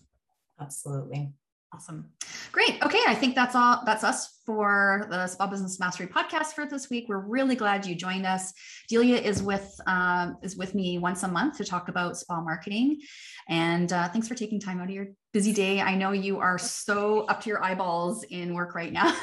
absolutely 0.59 1.31
Awesome. 1.71 2.09
Great. 2.51 2.81
Okay. 2.83 3.01
I 3.07 3.13
think 3.13 3.35
that's 3.35 3.53
all. 3.53 3.83
That's 3.85 4.03
us 4.03 4.39
for 4.43 5.05
the 5.11 5.27
Spa 5.27 5.45
Business 5.45 5.79
Mastery 5.79 6.07
podcast 6.07 6.53
for 6.53 6.65
this 6.65 6.89
week. 6.89 7.05
We're 7.07 7.19
really 7.19 7.55
glad 7.55 7.85
you 7.85 7.93
joined 7.93 8.25
us. 8.25 8.51
Delia 8.89 9.17
is 9.17 9.43
with 9.43 9.79
um, 9.85 10.37
is 10.41 10.57
with 10.57 10.73
me 10.73 10.97
once 10.97 11.21
a 11.21 11.27
month 11.27 11.57
to 11.57 11.63
talk 11.65 11.87
about 11.87 12.17
spa 12.17 12.41
marketing. 12.41 12.99
And 13.47 13.93
uh, 13.93 14.09
thanks 14.09 14.27
for 14.27 14.33
taking 14.33 14.59
time 14.59 14.79
out 14.79 14.85
of 14.85 14.89
your 14.89 15.09
busy 15.31 15.53
day. 15.53 15.79
I 15.79 15.93
know 15.95 16.11
you 16.11 16.39
are 16.39 16.57
so 16.57 17.21
up 17.25 17.41
to 17.41 17.49
your 17.49 17.63
eyeballs 17.63 18.23
in 18.23 18.55
work 18.55 18.73
right 18.73 18.91
now. 18.91 19.15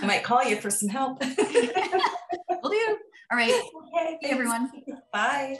i 0.00 0.06
might 0.06 0.22
call 0.22 0.44
you 0.44 0.56
for 0.60 0.70
some 0.70 0.88
help 0.88 1.20
Will 2.62 2.70
do. 2.70 2.96
All 3.32 3.36
right. 3.36 3.50
okay 3.96 4.18
Hey, 4.22 4.30
everyone. 4.30 4.70
bye 5.12 5.58